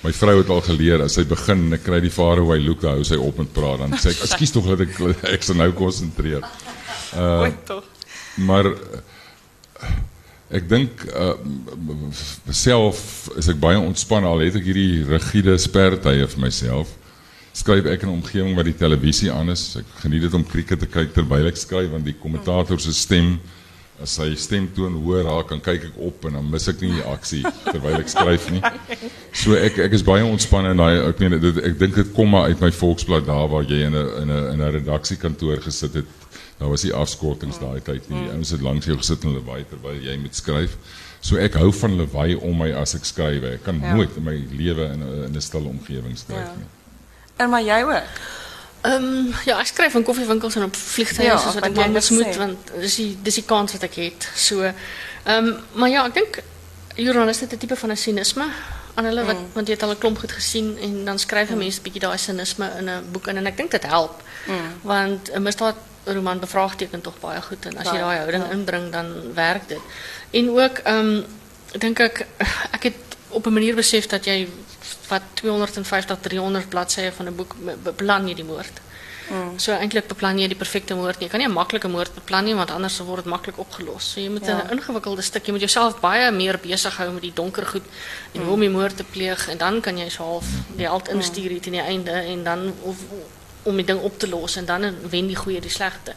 [0.04, 2.82] My vrou het al geleer as sy begin en ek kry die far away look,
[2.84, 5.00] dan hou sy op met praat dan sê ek ekskuus tog dat ek
[5.34, 6.44] ek se nou konsentreer.
[7.16, 7.48] Uh.
[8.44, 8.70] Maar
[10.54, 11.32] ek dink uh
[12.52, 13.00] self
[13.40, 16.92] is ek baie ontspanne al het ek hierdie rigiede spertye vir myself
[17.56, 19.76] skryf ek in 'n omgewing waar die televisie aan is.
[19.80, 23.38] Ek geniet dit om krieket te kyk terwyl ek skryf want die kommentator se stem
[24.02, 27.06] as sy stemtoon hoor, raak kan kyk ek op en dan mis ek nie die
[27.08, 28.60] aksie terwyl ek skryf nie.
[29.32, 32.30] So ek ek is baie ontspanne en daai ek meen dit ek dink dit kom
[32.34, 35.94] maar uit my Volksblad daar waar jy in 'n in 'n in 'n redaksiekantoor gesit
[35.94, 36.06] het.
[36.60, 38.20] Daar was die afskortings daai tyd nie.
[38.20, 40.76] Die ouens het langs jou gesit en hulle waai terwyl jy moet skryf.
[41.20, 43.42] So ek hou van lawaai om my as ek skryf.
[43.44, 43.94] Ek kan ja.
[43.94, 46.56] nooit in my lewe in 'n in 'n stil omgewing skryf ja.
[46.56, 46.75] nie.
[47.36, 48.02] En maar jij ook?
[48.82, 52.56] Um, ja, ik schrijf in koffiewinkels en op vliegtuigen, ja, zoals ik maar moet, want
[52.72, 54.12] dat is, die, die kans wat ik heb.
[54.34, 54.72] So,
[55.28, 56.38] um, maar ja, ik denk,
[56.94, 58.44] Joran, is dit een type van een cynisme
[58.94, 59.46] aan hulle, wat, mm.
[59.52, 61.62] want je hebt al een klomp goed gezien en dan schrijven mm.
[61.62, 64.22] mensen een beetje cynisme in een boek en ik denk dat helpt.
[64.46, 64.54] Mm.
[64.80, 68.50] Want een misdaadroman bevraagtekent toch baie goed en als je die houding ja.
[68.50, 69.80] inbrengt, dan werkt dit.
[70.30, 71.24] En ook, um,
[71.78, 72.26] denk ik,
[72.80, 72.92] ik
[73.28, 74.48] op een manier beseft dat jij
[75.08, 78.80] wat 250, 300 bladzijden van een boek beplan je die moord.
[79.28, 79.58] Mm.
[79.58, 81.20] So eintlik beplan jy die perfekte moord.
[81.20, 84.12] Jy kan nie 'n maklike moord beplan nie want anders word dit maklik opgelos.
[84.12, 84.70] So jy moet 'n ja.
[84.70, 87.82] ingewikkelde stuk, jy moet jouself baie meer besig hou met die donker goed
[88.32, 90.46] en hoe om die moord te pleeg en dan kan jy so half
[90.76, 92.96] die held instuur hier teen die einde en dan of
[93.66, 96.14] om die ding op te los en dan wen die goeie die slegte.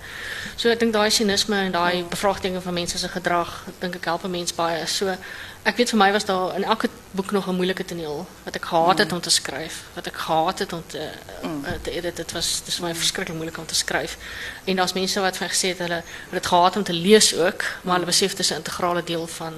[0.55, 4.55] So ek dink daai sinisme en daai van mense se gedrag, dink ek help mense
[4.55, 4.85] baie.
[4.87, 5.15] So
[5.63, 8.65] ek weet vir my was daar in elke boek nog 'n moeilike toneel wat ek
[8.65, 11.09] gehaat het om te skryf, wat ek gehaat het om te
[11.43, 11.65] mm.
[11.65, 12.15] uh, te edit.
[12.15, 14.17] Dit was dis vir my verskriklik moeilik om te skryf.
[14.63, 17.35] En daar's mense wat vir my gesê het hulle het dit gehaat om te lees
[17.35, 19.53] ook, maar hulle besef dit is 'n integrale deel van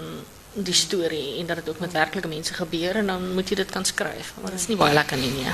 [0.53, 3.71] die storie en dat dit ook met werklike mense gebeur en dan moet jy dit
[3.71, 4.33] kan skryf.
[4.41, 5.47] Maar dit is nie baie lekker nie nie.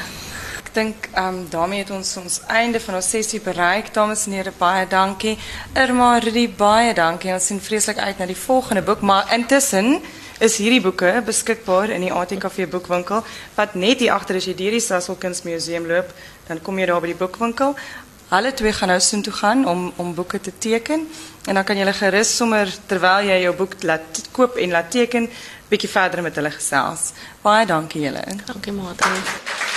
[0.57, 3.93] Ek dink ehm daarmee het ons ons einde van ons sessie bereik.
[3.93, 5.37] Dames en here, baie dankie.
[5.73, 7.33] Irma, Rudy, baie dankie.
[7.33, 10.01] Ons sien vreeslik uit na die volgende boek, maar intussen
[10.39, 13.23] is hierdie boeke beskikbaar in die ATKV boekwinkel
[13.55, 16.11] wat net hier agter as jy deur die Sasol Kunsmuseum loop,
[16.47, 17.73] dan kom jy daar by die boekwinkel.
[18.29, 21.07] Hulle twee gaan nou soontoe gaan om om boeke te teken
[21.47, 25.29] en dan kan jy gerus sommer terwyl jy jou boek laat koop en laat teken
[25.71, 27.11] bietjie verder met hulle gesels.
[27.43, 28.23] Baie dankie julle.
[28.45, 29.76] Dankie Maatrie.